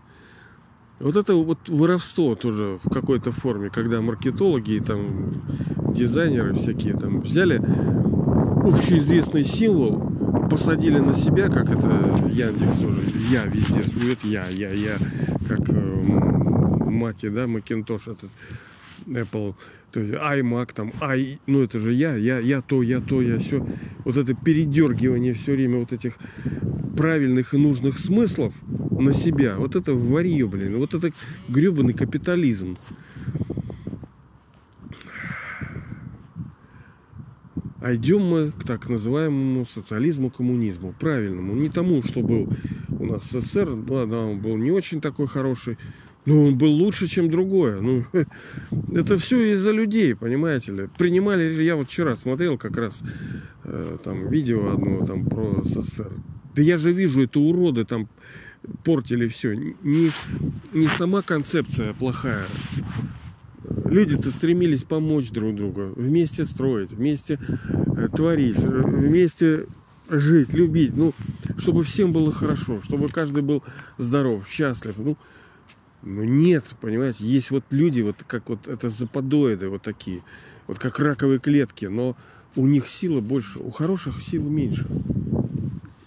Вот 0.99 1.17
это 1.17 1.35
вот 1.35 1.69
воровство 1.69 2.35
тоже 2.35 2.79
в 2.83 2.91
какой-то 2.91 3.33
форме, 3.33 3.71
когда 3.71 4.01
маркетологи 4.01 4.73
и 4.73 4.81
там 4.81 5.43
дизайнеры 5.95 6.55
всякие 6.55 6.95
там 6.95 7.21
взяли 7.21 7.61
общеизвестный 8.65 9.45
символ, 9.45 10.12
посадили 10.53 10.99
на 10.99 11.15
себя, 11.15 11.49
как 11.49 11.71
это 11.71 11.89
Яндекс 12.31 12.77
тоже, 12.77 13.01
я 13.31 13.45
везде 13.47 13.83
сует, 13.85 14.19
я, 14.23 14.49
я, 14.49 14.71
я, 14.71 14.99
как 15.49 15.61
э, 15.67 16.03
Маки, 16.91 17.31
да, 17.31 17.47
Макинтош 17.47 18.09
этот, 18.09 18.31
Apple, 19.07 19.55
то 19.93 20.01
есть 20.01 20.13
iMac 20.13 20.75
там, 20.75 20.93
i, 21.01 21.39
ну 21.47 21.63
это 21.63 21.79
же 21.79 21.95
я, 21.95 22.17
я, 22.17 22.39
я 22.39 22.61
то, 22.61 22.83
я 22.83 23.01
то, 23.01 23.23
я 23.23 23.39
все. 23.39 23.67
Вот 24.05 24.19
это 24.19 24.35
передергивание 24.35 25.33
все 25.33 25.53
время 25.53 25.79
вот 25.79 25.95
этих 25.95 26.19
правильных 26.99 27.55
и 27.55 27.57
нужных 27.57 27.99
смыслов 27.99 28.53
на 28.91 29.15
себя, 29.15 29.57
вот 29.57 29.75
это 29.75 29.95
варье, 29.95 30.47
блин, 30.47 30.77
вот 30.77 30.93
это 30.93 31.13
гребаный 31.49 31.95
капитализм. 31.95 32.77
А 37.83 37.97
идем 37.97 38.23
мы 38.23 38.53
к 38.53 38.65
так 38.65 38.89
называемому 38.89 39.67
социализму, 39.67 40.31
коммунизму, 40.31 40.95
правильному. 41.01 41.55
Не 41.55 41.69
тому, 41.69 42.01
что 42.01 42.21
был 42.21 42.49
у 42.89 43.07
нас 43.07 43.25
СССР, 43.25 43.71
ну, 43.71 44.07
да, 44.07 44.19
он 44.19 44.39
был 44.39 44.57
не 44.57 44.71
очень 44.71 45.01
такой 45.01 45.27
хороший, 45.27 45.79
но 46.25 46.45
он 46.45 46.57
был 46.57 46.71
лучше, 46.71 47.09
чем 47.09 47.29
другое. 47.29 47.81
Ну, 47.81 48.05
это 48.95 49.19
все 49.19 49.53
из-за 49.53 49.73
людей, 49.73 50.15
понимаете 50.15 50.73
ли. 50.73 50.89
Принимали, 50.97 51.61
я 51.61 51.75
вот 51.75 51.89
вчера 51.89 52.15
смотрел 52.15 52.57
как 52.57 52.77
раз 52.77 53.03
э, 53.65 53.99
там 54.05 54.29
видео 54.29 54.75
одно 54.75 55.05
там 55.05 55.27
про 55.27 55.65
СССР. 55.65 56.13
Да 56.55 56.63
я 56.63 56.77
же 56.77 56.93
вижу, 56.93 57.25
это 57.25 57.41
уроды 57.41 57.85
там 57.85 58.09
портили 58.85 59.27
все. 59.27 59.55
Не, 59.55 60.13
не 60.73 60.87
сама 60.87 61.23
концепция 61.23 61.95
плохая, 61.95 62.47
люди-то 63.65 64.31
стремились 64.31 64.83
помочь 64.83 65.31
друг 65.31 65.55
другу, 65.55 65.93
вместе 65.97 66.45
строить, 66.45 66.93
вместе 66.93 67.39
э, 67.97 68.09
творить, 68.09 68.59
э, 68.59 68.69
вместе 68.69 69.67
жить, 70.09 70.53
любить, 70.53 70.97
ну, 70.97 71.15
чтобы 71.57 71.85
всем 71.85 72.13
было 72.13 72.33
хорошо, 72.33 72.81
чтобы 72.81 73.09
каждый 73.09 73.43
был 73.43 73.63
здоров, 73.99 74.49
счастлив. 74.49 74.97
Ну, 74.99 75.17
ну 76.03 76.25
нет, 76.25 76.75
понимаете, 76.81 77.25
есть 77.25 77.51
вот 77.51 77.65
люди, 77.71 78.01
вот 78.01 78.17
как 78.27 78.49
вот 78.49 78.69
это 78.69 78.91
западоиды 78.91 79.69
вот 79.69 79.83
такие, 79.83 80.23
вот 80.67 80.79
как 80.79 80.99
раковые 80.99 81.39
клетки, 81.39 81.87
но 81.87 82.17
у 82.57 82.67
них 82.67 82.89
сила 82.89 83.21
больше, 83.21 83.59
у 83.61 83.71
хороших 83.71 84.23
сил 84.23 84.49
меньше. 84.49 84.87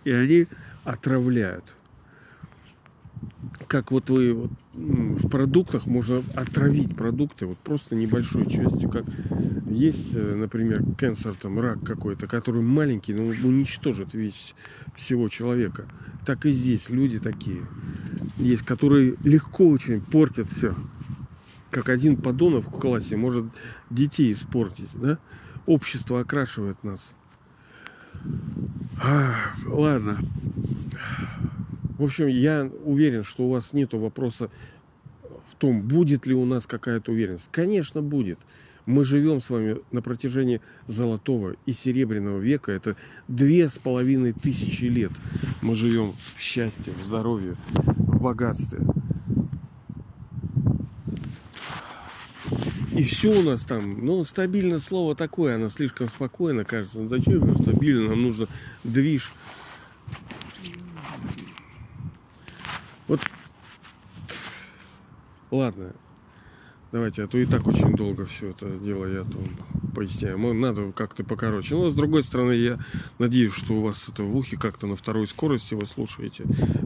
И 0.03 0.11
они 0.11 0.47
отравляют. 0.83 1.75
Как 3.67 3.91
вот 3.91 4.09
вы 4.09 4.33
вот, 4.33 4.51
в 4.73 5.29
продуктах 5.29 5.85
можно 5.85 6.23
отравить 6.35 6.95
продукты 6.95 7.45
вот 7.45 7.57
просто 7.59 7.95
небольшой 7.95 8.49
частью, 8.49 8.89
как 8.89 9.05
есть, 9.69 10.15
э, 10.15 10.35
например, 10.35 10.83
канцер, 10.97 11.33
там, 11.33 11.59
рак 11.59 11.83
какой-то, 11.83 12.27
который 12.27 12.61
маленький, 12.61 13.13
но 13.13 13.23
уничтожит 13.23 14.13
весь 14.13 14.55
всего 14.95 15.29
человека. 15.29 15.85
Так 16.25 16.45
и 16.45 16.51
здесь 16.51 16.89
люди 16.89 17.19
такие 17.19 17.61
есть, 18.37 18.63
которые 18.63 19.15
легко 19.23 19.67
очень 19.67 20.01
портят 20.01 20.49
все. 20.49 20.75
Как 21.71 21.89
один 21.89 22.17
подонок 22.17 22.67
в 22.67 22.71
классе 22.71 23.17
может 23.17 23.45
детей 23.89 24.31
испортить, 24.31 24.89
да? 24.93 25.19
Общество 25.65 26.21
окрашивает 26.21 26.83
нас. 26.83 27.15
А, 29.01 29.33
ладно. 29.65 30.17
В 31.97 32.03
общем, 32.03 32.27
я 32.27 32.69
уверен, 32.83 33.23
что 33.23 33.43
у 33.43 33.51
вас 33.51 33.73
нет 33.73 33.93
вопроса 33.93 34.49
в 35.49 35.55
том, 35.55 35.81
будет 35.81 36.25
ли 36.25 36.33
у 36.33 36.45
нас 36.45 36.67
какая-то 36.67 37.11
уверенность. 37.11 37.49
Конечно, 37.51 38.01
будет. 38.01 38.39
Мы 38.85 39.03
живем 39.03 39.41
с 39.41 39.49
вами 39.49 39.77
на 39.91 40.01
протяжении 40.01 40.61
золотого 40.85 41.55
и 41.65 41.73
серебряного 41.73 42.39
века. 42.39 42.71
Это 42.71 42.95
две 43.27 43.67
с 43.67 43.79
половиной 43.79 44.33
тысячи 44.33 44.85
лет. 44.85 45.11
Мы 45.61 45.73
живем 45.75 46.13
в 46.35 46.41
счастье, 46.41 46.93
в 46.93 47.05
здоровье, 47.05 47.55
в 47.73 48.21
богатстве. 48.21 48.79
И 52.91 53.03
все 53.03 53.37
у 53.37 53.41
нас 53.41 53.63
там, 53.63 54.05
ну, 54.05 54.23
стабильно 54.23 54.79
слово 54.79 55.15
такое, 55.15 55.55
оно 55.55 55.69
слишком 55.69 56.07
спокойно 56.07 56.63
кажется. 56.63 57.01
Ну, 57.01 57.09
зачем 57.09 57.57
стабильно? 57.57 58.09
Нам 58.09 58.21
нужно 58.21 58.47
движ. 58.83 59.33
Вот, 63.07 63.19
ладно, 65.51 65.93
давайте, 66.91 67.23
а 67.23 67.27
то 67.27 67.37
и 67.37 67.45
так 67.45 67.67
очень 67.67 67.95
долго 67.95 68.25
все 68.25 68.49
это 68.49 68.67
дело 68.77 69.05
я 69.05 69.23
там 69.23 69.43
поясняю. 69.93 70.37
Надо 70.53 70.91
как-то 70.91 71.23
покороче. 71.23 71.75
Но 71.75 71.89
с 71.89 71.95
другой 71.95 72.23
стороны, 72.23 72.53
я 72.53 72.77
надеюсь, 73.17 73.53
что 73.53 73.73
у 73.73 73.81
вас 73.81 74.09
это 74.09 74.23
в 74.23 74.35
ухе 74.35 74.57
как-то 74.57 74.87
на 74.87 74.95
второй 74.95 75.27
скорости 75.27 75.73
вы 75.73 75.85
слушаете, 75.85 76.45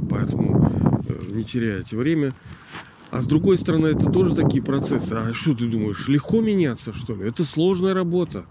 поэтому 0.09 1.03
э, 1.07 1.24
не 1.30 1.43
теряйте 1.43 1.97
время. 1.97 2.34
А 3.11 3.22
с 3.22 3.26
другой 3.26 3.57
стороны, 3.57 3.88
это 3.88 4.11
тоже 4.11 4.36
такие 4.36 4.61
процессы. 4.61 5.13
А 5.13 5.34
что 5.34 5.55
ты 5.55 5.67
думаешь, 5.67 6.07
легко 6.07 6.41
меняться, 6.41 6.93
что 6.93 7.15
ли? 7.15 7.28
Это 7.28 7.43
сложная 7.43 7.95
работа. 7.95 8.45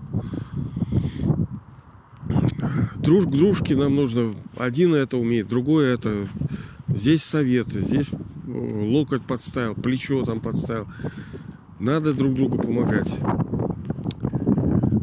Друж 2.97 3.27
к 3.27 3.31
дружке 3.31 3.77
нам 3.77 3.95
нужно. 3.95 4.35
Один 4.57 4.95
это 4.95 5.17
умеет, 5.17 5.49
другой 5.49 5.87
это. 5.87 6.29
Здесь 6.99 7.23
советы, 7.23 7.83
здесь 7.83 8.11
э, 8.13 8.17
локоть 8.47 9.23
подставил, 9.23 9.75
плечо 9.75 10.25
там 10.25 10.41
подставил. 10.41 10.89
Надо 11.79 12.13
друг 12.13 12.35
другу 12.35 12.59
помогать. 12.59 13.17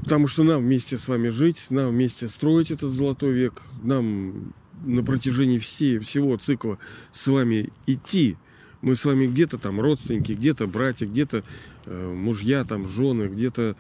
Потому 0.04 0.28
что 0.28 0.44
нам 0.44 0.62
вместе 0.62 0.98
с 0.98 1.08
вами 1.08 1.30
жить, 1.30 1.68
нам 1.70 1.92
вместе 1.92 2.28
строить 2.28 2.70
этот 2.70 2.92
золотой 2.92 3.34
век, 3.34 3.62
нам 3.82 4.54
на 4.84 5.04
протяжении 5.04 5.58
всей, 5.58 6.00
всего 6.00 6.38
цикла 6.38 6.78
с 7.12 7.28
вами 7.28 7.70
идти 7.88 8.38
мы 8.86 8.96
с 8.96 9.04
вами 9.04 9.26
где-то 9.26 9.58
там 9.58 9.82
родственники, 9.82 10.34
где-то 10.34 10.68
братья, 10.68 11.08
где-то 11.08 11.44
э, 11.86 12.14
мужья, 12.14 12.64
там 12.66 12.86
жены, 12.86 13.30
где-то 13.30 13.76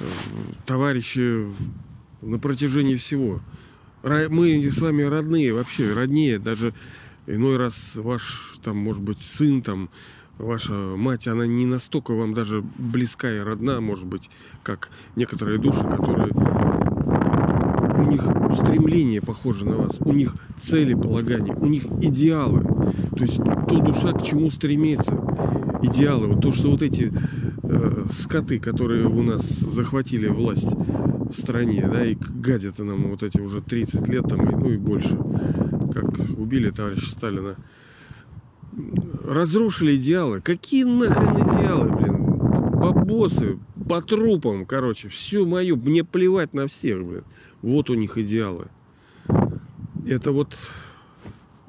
э, 0.00 0.04
товарищи 0.64 1.46
на 2.22 2.38
протяжении 2.38 2.96
всего. 2.96 3.42
Мы 4.02 4.66
с 4.70 4.78
вами 4.78 5.02
родные, 5.02 5.52
вообще 5.52 5.92
роднее, 5.92 6.38
даже 6.38 6.72
иной 7.26 7.56
раз 7.56 7.96
ваш, 7.96 8.58
там, 8.62 8.76
может 8.76 9.02
быть, 9.02 9.18
сын, 9.18 9.62
там, 9.62 9.90
ваша 10.38 10.72
мать, 10.72 11.28
она 11.28 11.46
не 11.46 11.66
настолько 11.66 12.12
вам 12.12 12.34
даже 12.34 12.62
близка 12.76 13.30
и 13.30 13.40
родна, 13.40 13.80
может 13.80 14.06
быть, 14.06 14.30
как 14.62 14.90
некоторые 15.16 15.58
души, 15.58 15.84
которые 15.84 16.32
у 17.96 18.08
них 18.08 18.24
устремление 18.50 19.20
похоже 19.20 19.66
на 19.66 19.76
вас, 19.76 19.96
у 20.00 20.12
них 20.12 20.34
цели 20.56 20.94
полагания, 20.94 21.54
у 21.54 21.66
них 21.66 21.86
идеалы. 22.00 22.62
То 23.16 23.24
есть 23.24 23.36
то 23.36 23.80
душа 23.80 24.12
к 24.12 24.22
чему 24.22 24.50
стремится, 24.50 25.12
идеалы. 25.82 26.28
Вот 26.28 26.42
то, 26.42 26.52
что 26.52 26.70
вот 26.70 26.82
эти 26.82 27.12
э, 27.62 28.04
скоты, 28.12 28.58
которые 28.58 29.06
у 29.06 29.22
нас 29.22 29.42
захватили 29.42 30.28
власть 30.28 30.72
в 30.72 31.32
стране, 31.32 31.88
да, 31.90 32.04
и 32.04 32.14
гадят 32.14 32.78
нам 32.78 33.10
вот 33.10 33.22
эти 33.22 33.40
уже 33.40 33.62
30 33.62 34.08
лет 34.08 34.24
там, 34.28 34.44
ну 34.44 34.70
и 34.70 34.76
больше, 34.76 35.18
как 35.92 36.04
убили 36.36 36.70
товарища 36.70 37.10
Сталина, 37.10 37.56
разрушили 39.24 39.96
идеалы. 39.96 40.40
Какие 40.40 40.84
нахрен 40.84 41.36
идеалы, 41.36 41.90
блин? 41.90 42.26
Бабосы, 42.80 43.58
по 43.88 44.02
трупам, 44.02 44.66
короче, 44.66 45.08
все 45.08 45.46
мое, 45.46 45.76
мне 45.76 46.04
плевать 46.04 46.54
на 46.54 46.68
всех, 46.68 47.04
блин. 47.04 47.24
Вот 47.62 47.90
у 47.90 47.94
них 47.94 48.18
идеалы. 48.18 48.68
Это 50.06 50.32
вот, 50.32 50.56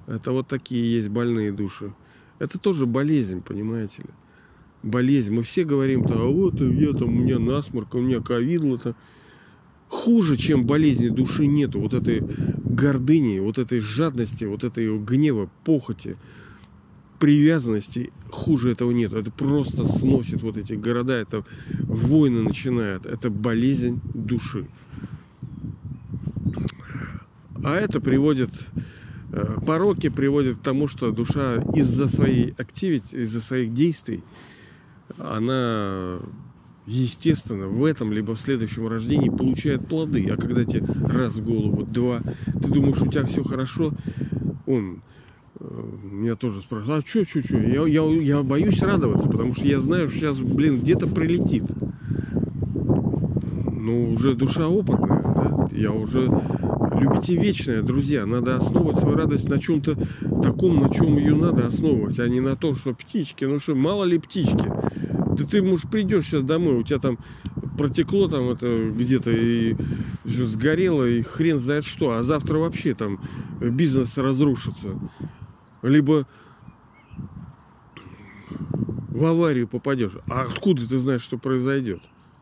это 0.06 0.32
вот 0.32 0.48
такие 0.48 0.92
есть 0.92 1.10
больные 1.10 1.52
души. 1.52 1.94
Это 2.40 2.60
тоже 2.60 2.86
болезнь, 2.86 3.42
понимаете 3.42 4.04
ли. 4.04 4.10
Болезнь. 4.84 5.34
Мы 5.34 5.42
все 5.44 5.64
говорим, 5.64 6.06
а 6.10 6.28
вот 6.28 6.62
я 6.62 6.94
там, 6.94 7.10
у 7.10 7.12
меня 7.12 7.40
насморк, 7.40 7.96
у 7.96 8.00
меня 8.00 8.22
ковидло-то. 8.22 8.96
Хуже, 9.88 10.36
чем 10.36 10.66
болезни 10.66 11.08
души 11.08 11.46
нету. 11.46 11.80
Вот 11.80 11.94
этой 11.94 12.22
гордыни, 12.66 13.40
вот 13.40 13.58
этой 13.58 13.80
жадности, 13.80 14.46
вот 14.46 14.64
этой 14.64 14.98
гнева, 15.00 15.50
похоти 15.64 16.18
привязанности 17.20 18.12
хуже 18.30 18.72
этого 18.72 18.92
нет. 18.92 19.14
Это 19.14 19.32
просто 19.32 19.86
сносит 19.86 20.42
вот 20.44 20.58
эти 20.58 20.74
города, 20.74 21.14
это 21.14 21.44
войны 21.82 22.44
начинают, 22.44 23.06
это 23.06 23.30
болезнь 23.30 24.00
души. 24.14 24.68
А 27.64 27.76
это 27.76 28.00
приводит, 28.00 28.52
э, 29.32 29.58
пороки 29.66 30.10
приводят 30.10 30.58
к 30.58 30.62
тому, 30.62 30.88
что 30.88 31.12
душа 31.12 31.56
из-за 31.76 32.08
своей 32.08 32.54
активити, 32.58 33.16
из-за 33.16 33.42
своих 33.42 33.74
действий, 33.74 34.24
она 35.18 36.20
естественно, 36.88 37.68
в 37.68 37.84
этом 37.84 38.12
либо 38.12 38.36
в 38.36 38.42
следующем 38.42 38.88
рождении 38.88 39.30
получает 39.30 39.88
плоды. 39.88 40.28
А 40.32 40.38
когда 40.38 40.66
тебе 40.66 40.86
раз 41.08 41.36
в 41.36 41.46
голову, 41.46 41.84
два, 41.84 42.22
ты 42.46 42.70
думаешь, 42.70 43.02
у 43.02 43.08
тебя 43.08 43.26
все 43.26 43.44
хорошо, 43.44 43.92
он 44.66 45.02
меня 45.60 46.36
тоже 46.36 46.62
спрашивают, 46.62 47.04
а 47.04 47.08
что, 47.08 47.26
что, 47.26 47.42
что? 47.42 47.58
Я, 47.58 47.86
я, 47.88 48.04
я 48.04 48.44
боюсь 48.44 48.82
радоваться, 48.82 49.28
потому 49.28 49.54
что 49.54 49.66
я 49.66 49.80
знаю, 49.80 50.10
что 50.10 50.20
сейчас, 50.20 50.40
блин, 50.40 50.82
где-то 50.82 51.08
прилетит. 51.08 51.64
Ну, 53.72 54.12
уже 54.12 54.34
душа 54.34 54.68
опытная, 54.68 55.22
да? 55.22 55.68
Я 55.72 55.92
уже... 55.92 56.30
Любите 57.00 57.36
вечное, 57.36 57.84
друзья. 57.84 58.26
Надо 58.26 58.58
основывать 58.58 58.98
свою 58.98 59.16
радость 59.16 59.48
на 59.50 59.60
чем-то 59.60 59.96
таком, 60.42 60.82
на 60.82 60.92
чем 60.92 61.16
ее 61.18 61.36
надо 61.36 61.68
основывать, 61.68 62.20
а 62.20 62.28
не 62.28 62.40
на 62.40 62.56
том, 62.56 62.76
что 62.76 62.94
птички. 62.94 63.46
Ну 63.46 63.60
что, 63.60 63.76
мало 63.76 64.04
ли 64.04 64.18
птички? 64.18 64.72
Да 65.38 65.46
ты, 65.46 65.62
может, 65.62 65.90
придешь 65.90 66.26
сейчас 66.26 66.44
домой, 66.44 66.76
у 66.76 66.84
тебя 66.84 67.00
там 67.00 67.20
протекло 67.78 68.28
там 68.28 68.50
это 68.50 68.90
где-то 68.90 69.32
и 69.32 69.76
сгорело, 70.26 71.08
и 71.08 71.22
хрен 71.22 71.60
знает 71.60 71.86
что, 71.86 72.18
а 72.18 72.24
завтра 72.24 72.58
вообще 72.58 72.96
там 72.96 73.22
бизнес 73.60 74.18
разрушится 74.18 75.00
либо 75.82 76.28
в 79.10 79.26
аварию 79.26 79.68
попадешь. 79.68 80.18
А 80.28 80.42
откуда 80.42 80.88
ты 80.88 81.00
знаешь, 81.00 81.22
что 81.22 81.38
произойдет? 81.38 82.02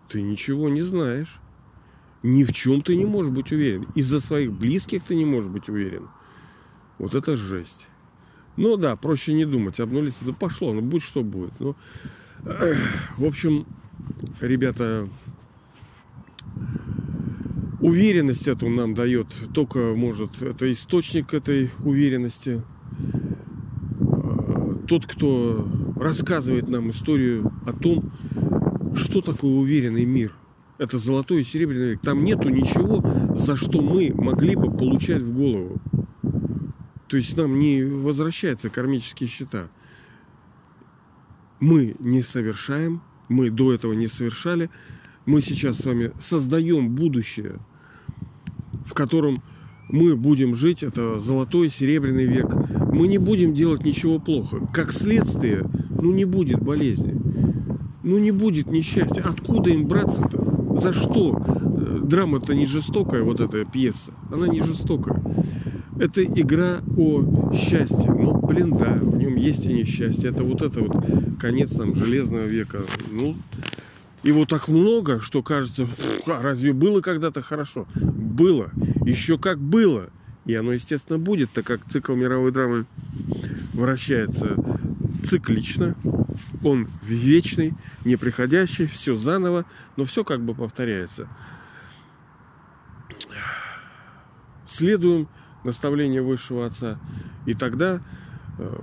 Ты 0.10 0.22
ничего 0.22 0.70
не 0.70 0.82
знаешь. 0.82 1.40
Ни 2.22 2.44
в 2.44 2.52
чем 2.54 2.82
ты 2.82 2.96
не 2.96 3.06
можешь 3.06 3.32
быть 3.32 3.52
уверен. 3.52 3.88
Из-за 3.96 4.20
своих 4.20 4.52
близких 4.52 5.04
ты 5.04 5.16
не 5.16 5.26
можешь 5.26 5.50
быть 5.50 5.70
уверен. 5.70 6.10
Вот 6.98 7.14
это 7.14 7.38
жесть. 7.38 7.88
Ну 8.58 8.78
да, 8.78 8.96
проще 8.96 9.34
не 9.34 9.46
думать, 9.46 9.80
обнулиться. 9.80 10.26
Да 10.26 10.34
пошло, 10.34 10.74
ну 10.74 10.82
будь 10.82 11.04
что 11.04 11.24
будет. 11.24 11.54
Ну, 11.60 11.76
в 12.44 13.24
общем, 13.26 13.66
ребята, 14.42 15.08
уверенность 17.82 18.48
эту 18.48 18.70
нам 18.70 18.94
дает 18.94 19.28
только, 19.54 19.96
может, 19.96 20.42
это 20.42 20.72
источник 20.72 21.34
этой 21.34 21.72
уверенности– 21.84 22.62
тот, 24.88 25.06
кто 25.06 25.68
рассказывает 25.96 26.68
нам 26.68 26.92
историю 26.92 27.52
о 27.66 27.74
том, 27.74 28.12
что 28.96 29.22
такое 29.22 29.52
уверенный 29.52 30.06
мир. 30.06 30.36
Это 30.78 31.00
золотой 31.00 31.42
и 31.42 31.44
серебряный 31.44 31.92
век. 31.92 32.02
Там 32.02 32.24
нету 32.24 32.50
ничего, 32.50 33.04
за 33.34 33.56
что 33.56 33.82
мы 33.82 34.12
могли 34.14 34.56
бы 34.56 34.72
получать 34.76 35.22
в 35.22 35.34
голову. 35.34 35.82
То 37.08 37.18
есть 37.18 37.38
нам 37.38 37.58
не 37.60 37.84
возвращаются 37.84 38.70
кармические 38.70 39.30
счета. 39.30 39.70
Мы 41.66 41.96
не 41.98 42.22
совершаем, 42.22 43.02
мы 43.28 43.50
до 43.50 43.74
этого 43.74 43.94
не 43.94 44.06
совершали. 44.06 44.70
Мы 45.26 45.42
сейчас 45.42 45.80
с 45.80 45.86
вами 45.86 46.12
создаем 46.20 46.90
будущее, 46.92 47.56
в 48.86 48.94
котором 48.94 49.42
мы 49.90 50.16
будем 50.16 50.54
жить. 50.54 50.84
Это 50.84 51.20
золотой, 51.20 51.72
серебряный 51.72 52.26
век 52.26 52.54
мы 52.94 53.08
не 53.08 53.18
будем 53.18 53.56
делать 53.56 53.84
ничего 53.84 54.20
плохо. 54.20 54.60
Как 54.72 54.94
следствие, 54.94 55.64
ну 55.90 56.14
не 56.14 56.26
будет 56.26 56.62
болезни. 56.62 57.20
Ну 58.04 58.20
не 58.20 58.30
будет 58.30 58.70
несчастья. 58.70 59.24
Откуда 59.24 59.72
им 59.72 59.88
браться-то? 59.88 60.78
За 60.80 60.94
что? 60.94 61.42
Э, 61.48 62.00
драма-то 62.04 62.54
не 62.54 62.68
жестокая, 62.68 63.24
вот 63.24 63.40
эта 63.40 63.66
пьеса. 63.66 64.14
Она 64.32 64.48
не 64.48 64.62
жестокая. 64.62 65.20
Это 66.00 66.24
игра 66.24 66.82
о 66.98 67.54
счастье. 67.54 68.12
Ну, 68.12 68.38
блин, 68.46 68.76
да, 68.76 68.94
в 68.94 69.18
нем 69.18 69.36
есть 69.36 69.66
и 69.66 69.74
несчастье. 69.74 70.30
Это 70.30 70.44
вот 70.44 70.62
это 70.62 70.82
вот 70.82 71.06
конец 71.40 71.76
там 71.76 71.96
железного 71.96 72.46
века. 72.46 72.82
Ну, 73.12 73.38
его 74.24 74.46
так 74.46 74.68
много, 74.68 75.20
что 75.20 75.42
кажется, 75.44 75.88
а 76.26 76.42
разве 76.42 76.74
было 76.74 77.02
когда-то 77.02 77.42
хорошо? 77.42 77.88
Было. 77.96 78.72
Еще 79.06 79.38
как 79.38 79.60
было. 79.60 80.10
И 80.46 80.54
оно, 80.54 80.74
естественно, 80.74 81.18
будет, 81.18 81.52
так 81.52 81.66
как 81.66 81.86
цикл 81.88 82.14
мировой 82.14 82.52
драмы 82.52 82.86
вращается 83.74 84.56
циклично, 85.24 85.96
он 86.64 86.88
вечный, 87.04 87.74
неприходящий, 88.04 88.86
все 88.86 89.16
заново, 89.16 89.66
но 89.96 90.06
все 90.06 90.24
как 90.24 90.42
бы 90.42 90.54
повторяется. 90.54 91.28
Следуем 94.66 95.28
наставлению 95.66 96.26
Высшего 96.26 96.66
Отца, 96.66 96.98
и 97.46 97.54
тогда 97.54 98.00
э, 98.58 98.76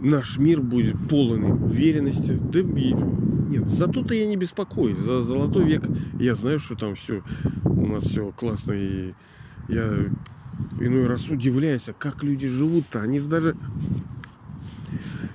наш 0.00 0.38
мир 0.38 0.60
будет 0.60 0.96
полон 1.08 1.44
уверенности. 1.62 2.38
Да, 2.40 2.60
нет, 2.60 3.68
за 3.68 3.86
то-то 3.86 4.14
я 4.14 4.26
не 4.26 4.36
беспокоюсь. 4.36 4.98
За 4.98 5.20
золотой 5.20 5.64
век 5.64 5.82
я 6.18 6.34
знаю, 6.34 6.58
что 6.58 6.74
там 6.74 6.94
все 6.94 7.22
у 7.64 7.86
нас 7.86 8.04
все 8.04 8.32
классно. 8.32 8.72
И 8.72 9.12
я 9.68 10.06
иной 10.80 11.06
раз 11.06 11.28
удивляюсь, 11.28 11.88
а 11.88 11.92
как 11.92 12.22
люди 12.22 12.48
живут-то. 12.48 13.02
Они 13.02 13.20
даже 13.20 13.56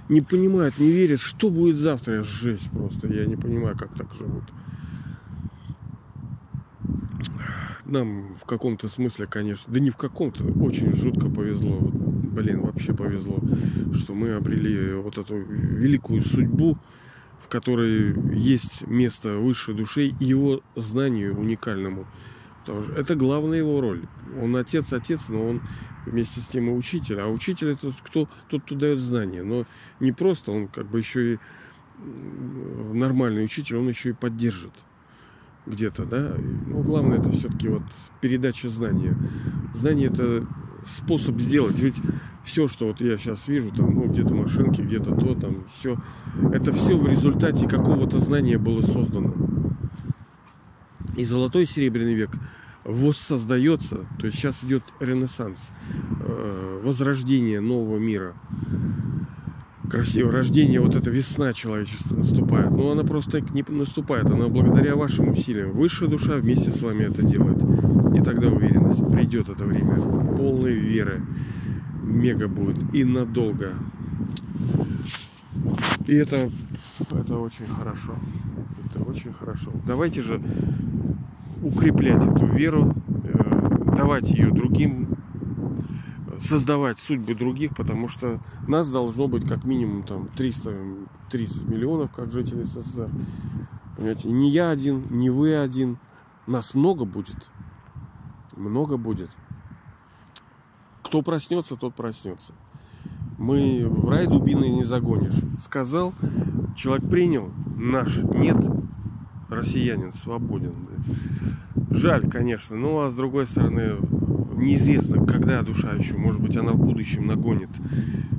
не 0.09 0.21
понимают, 0.21 0.79
не 0.79 0.91
верят, 0.91 1.19
что 1.19 1.49
будет 1.49 1.75
завтра. 1.75 2.23
Жесть 2.23 2.71
просто. 2.71 3.07
Я 3.07 3.25
не 3.25 3.35
понимаю, 3.35 3.77
как 3.77 3.93
так 3.93 4.13
живут. 4.13 4.43
Нам 7.87 8.35
в 8.35 8.43
каком-то 8.43 8.89
смысле, 8.89 9.27
конечно, 9.27 9.73
да 9.73 9.79
не 9.79 9.91
в 9.91 9.95
каком-то, 9.95 10.43
очень 10.61 10.91
жутко 10.91 11.29
повезло. 11.29 11.77
Блин, 11.79 12.59
вообще 12.61 12.93
повезло, 12.93 13.39
что 13.93 14.13
мы 14.13 14.33
обрели 14.33 14.93
вот 14.95 15.17
эту 15.17 15.37
великую 15.37 16.21
судьбу, 16.21 16.77
в 17.41 17.47
которой 17.47 18.13
есть 18.35 18.85
место 18.87 19.37
высшей 19.37 19.73
души 19.73 20.07
и 20.07 20.25
его 20.25 20.61
знанию 20.75 21.39
уникальному. 21.39 22.05
Потому 22.59 22.83
что 22.83 22.91
это 22.91 23.15
главная 23.15 23.59
его 23.59 23.79
роль. 23.79 24.05
Он 24.41 24.57
отец, 24.57 24.91
отец, 24.91 25.29
но 25.29 25.47
он 25.47 25.61
вместе 26.05 26.41
с 26.41 26.47
тем 26.47 26.67
и 26.67 26.73
учитель. 26.73 27.21
А 27.21 27.27
учитель 27.27 27.69
это 27.69 27.93
кто, 28.03 28.27
тот, 28.49 28.63
кто 28.63 28.75
дает 28.75 28.99
знания. 28.99 29.43
Но 29.43 29.65
не 30.01 30.11
просто, 30.11 30.51
он 30.51 30.67
как 30.67 30.89
бы 30.89 30.99
еще 30.99 31.35
и 31.35 31.39
нормальный 32.93 33.45
учитель, 33.45 33.77
он 33.77 33.87
еще 33.87 34.09
и 34.09 34.13
поддержит 34.13 34.73
где-то, 35.67 36.05
да. 36.05 36.33
Но 36.67 36.81
главное 36.81 37.19
это 37.19 37.31
все-таки 37.31 37.67
вот 37.67 37.83
передача 38.21 38.69
знания. 38.69 39.15
Знание 39.73 40.07
это 40.07 40.45
способ 40.85 41.39
сделать. 41.39 41.79
Ведь 41.79 41.95
все, 42.43 42.67
что 42.67 42.87
вот 42.87 43.01
я 43.01 43.17
сейчас 43.17 43.47
вижу, 43.47 43.71
там, 43.71 43.93
ну, 43.93 44.07
где-то 44.07 44.33
машинки, 44.33 44.81
где-то 44.81 45.13
то, 45.15 45.35
там, 45.35 45.65
все, 45.77 46.01
это 46.53 46.73
все 46.73 46.97
в 46.97 47.07
результате 47.07 47.67
какого-то 47.67 48.19
знания 48.19 48.57
было 48.57 48.81
создано. 48.81 49.33
И 51.17 51.25
золотой 51.25 51.63
и 51.63 51.65
серебряный 51.65 52.13
век 52.13 52.31
воссоздается, 52.83 54.07
то 54.17 54.27
есть 54.27 54.37
сейчас 54.37 54.63
идет 54.63 54.83
ренессанс, 55.01 55.71
э, 56.21 56.81
возрождение 56.83 57.59
нового 57.59 57.97
мира. 57.97 58.33
Красиво, 59.89 60.31
рождение, 60.33 60.81
вот 60.81 60.95
эта 60.95 61.09
весна 61.09 61.53
человечества 61.53 62.17
наступает. 62.17 62.71
Но 62.71 62.91
она 62.91 63.03
просто 63.03 63.39
не 63.39 63.63
наступает, 63.69 64.25
она 64.25 64.49
благодаря 64.49 64.97
вашим 64.97 65.29
усилиям. 65.29 65.71
Высшая 65.71 66.07
душа 66.07 66.33
вместе 66.35 66.71
с 66.71 66.81
вами 66.81 67.03
это 67.03 67.21
делает. 67.21 67.57
И 68.13 68.21
тогда 68.21 68.49
уверенность, 68.49 69.09
придет 69.09 69.47
это 69.47 69.63
время 69.63 69.95
полной 70.35 70.73
веры. 70.73 71.21
Мега 72.03 72.49
будет 72.49 72.93
и 72.93 73.05
надолго. 73.05 73.73
И 76.05 76.13
это, 76.15 76.51
это 77.11 77.37
очень 77.37 77.67
хорошо. 77.67 78.15
Это 78.85 79.03
очень 79.03 79.31
хорошо. 79.31 79.71
Давайте 79.85 80.21
же 80.21 80.41
укреплять 81.63 82.23
эту 82.23 82.45
веру, 82.45 82.93
э, 83.23 83.95
давать 83.95 84.29
ее 84.29 84.51
другим, 84.51 85.16
создавать 86.41 86.99
судьбы 86.99 87.35
других, 87.35 87.75
потому 87.75 88.07
что 88.07 88.39
нас 88.67 88.89
должно 88.89 89.27
быть 89.27 89.47
как 89.47 89.65
минимум 89.65 90.03
там 90.03 90.27
300, 90.29 90.75
30 91.29 91.67
миллионов, 91.67 92.11
как 92.11 92.31
жители 92.31 92.63
СССР. 92.63 93.09
Понимаете, 93.95 94.29
не 94.29 94.49
я 94.49 94.69
один, 94.69 95.07
не 95.09 95.29
вы 95.29 95.55
один, 95.55 95.97
нас 96.45 96.73
много 96.73 97.05
будет. 97.05 97.49
Много 98.55 98.97
будет. 98.97 99.35
Кто 101.03 101.21
проснется, 101.21 101.75
тот 101.75 101.95
проснется. 101.95 102.53
Мы 103.37 103.87
в 103.87 104.09
рай 104.09 104.27
дубины 104.27 104.69
не 104.69 104.83
загонишь. 104.83 105.35
Сказал, 105.59 106.13
человек 106.75 107.09
принял, 107.09 107.51
наш 107.75 108.17
нет, 108.17 108.57
россиянин 109.49 110.11
свободен. 110.13 110.73
Жаль, 111.89 112.29
конечно, 112.29 112.75
но 112.75 113.01
а 113.01 113.11
с 113.11 113.15
другой 113.15 113.47
стороны, 113.47 113.97
неизвестно, 114.57 115.25
когда 115.25 115.61
душа 115.61 115.93
еще, 115.93 116.15
может 116.17 116.41
быть, 116.41 116.57
она 116.57 116.73
в 116.73 116.79
будущем 116.79 117.27
нагонит. 117.27 117.69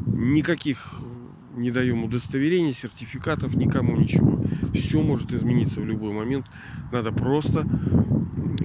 Никаких 0.07 1.01
не 1.57 1.71
даем 1.71 2.05
удостоверений, 2.05 2.73
сертификатов, 2.73 3.55
никому 3.55 3.97
ничего. 3.97 4.45
Все 4.75 5.03
может 5.03 5.33
измениться 5.33 5.81
в 5.81 5.87
любой 5.87 6.13
момент. 6.13 6.47
Надо 6.93 7.13
просто, 7.13 7.67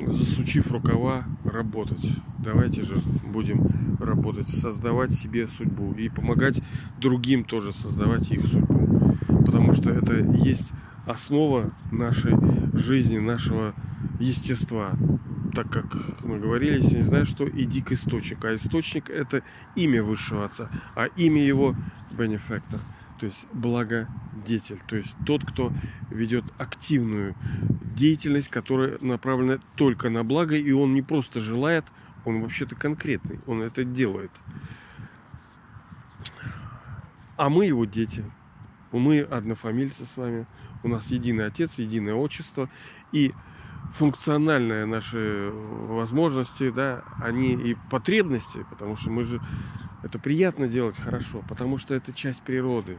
засучив 0.08 0.72
рукава, 0.72 1.24
работать. 1.44 2.06
Давайте 2.40 2.84
же 2.84 2.98
будем 3.32 3.68
работать, 4.00 4.50
создавать 4.50 5.12
себе 5.12 5.48
судьбу 5.48 5.94
и 5.94 6.10
помогать 6.10 6.62
другим 7.00 7.44
тоже 7.44 7.74
создавать 7.74 8.30
их 8.32 8.46
судьбу. 8.48 9.18
Потому 9.46 9.74
что 9.74 9.90
это 9.90 10.18
есть 10.18 10.72
основа 11.06 11.72
нашей 11.92 12.34
жизни, 12.74 13.18
нашего 13.18 13.74
естества. 14.20 14.92
Так 15.54 15.70
как 15.70 15.86
мы 16.24 16.40
говорили, 16.40 16.82
если 16.82 16.98
не 16.98 17.04
знаешь, 17.04 17.28
что 17.28 17.48
иди 17.48 17.82
к 17.82 17.92
источнику. 17.92 18.48
А 18.48 18.56
источник 18.56 19.10
это 19.10 19.44
имя 19.76 20.02
высшего 20.02 20.46
отца, 20.46 20.70
а 20.96 21.06
имя 21.16 21.46
его 21.46 21.76
бенефектор, 22.12 22.80
то 23.20 23.28
есть 23.28 23.46
благодетель, 23.54 24.82
то 24.88 24.96
есть 24.96 25.16
тот, 25.26 25.46
кто 25.46 25.72
ведет 26.10 26.44
активную 26.58 27.36
деятельность, 27.96 28.50
которая 28.50 28.98
направлена 29.02 29.60
только 29.76 30.10
на 30.10 30.24
благо, 30.24 30.56
и 30.56 30.72
он 30.72 30.96
не 30.96 31.04
просто 31.04 31.40
желает, 31.40 31.86
он 32.26 32.42
вообще-то 32.42 32.76
конкретный, 32.76 33.40
он 33.46 33.62
это 33.62 33.84
делает. 33.84 34.32
А 37.38 37.50
мы 37.50 37.66
его 37.66 37.86
дети, 37.86 38.24
мы 38.92 39.22
однофамильцы 39.22 40.06
с 40.06 40.18
вами, 40.18 40.48
у 40.82 40.88
нас 40.88 41.08
единый 41.08 41.46
отец, 41.46 41.74
единое 41.78 42.16
отчество, 42.16 42.70
и 43.12 43.32
функциональные 43.94 44.86
наши 44.86 45.52
возможности, 45.54 46.72
да, 46.72 47.04
они 47.22 47.54
и 47.54 47.78
потребности, 47.92 48.66
потому 48.70 48.96
что 48.96 49.12
мы 49.12 49.24
же 49.24 49.40
это 50.02 50.20
приятно 50.20 50.68
делать 50.68 50.98
хорошо, 50.98 51.44
потому 51.48 51.78
что 51.78 51.94
это 51.94 52.12
часть 52.12 52.42
природы, 52.42 52.98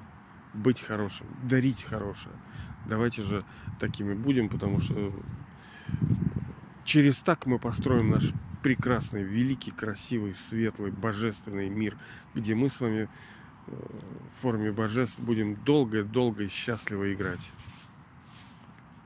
быть 0.54 0.80
хорошим, 0.80 1.26
дарить 1.42 1.82
хорошее. 1.82 2.34
Давайте 2.86 3.22
же 3.22 3.44
такими 3.80 4.14
будем, 4.14 4.48
потому 4.48 4.80
что 4.80 5.12
через 6.84 7.18
так 7.18 7.46
мы 7.46 7.58
построим 7.58 8.10
наш 8.10 8.30
прекрасный, 8.62 9.22
великий, 9.22 9.72
красивый, 9.72 10.34
светлый, 10.34 10.92
божественный 10.92 11.68
мир, 11.68 11.96
где 12.34 12.54
мы 12.54 12.70
с 12.70 12.80
вами 12.80 13.08
э, 13.66 13.72
в 13.72 14.40
форме 14.40 14.70
божеств 14.70 15.18
будем 15.18 15.56
долго-долго 15.56 16.44
и 16.44 16.48
счастливо 16.48 17.12
играть. 17.12 17.50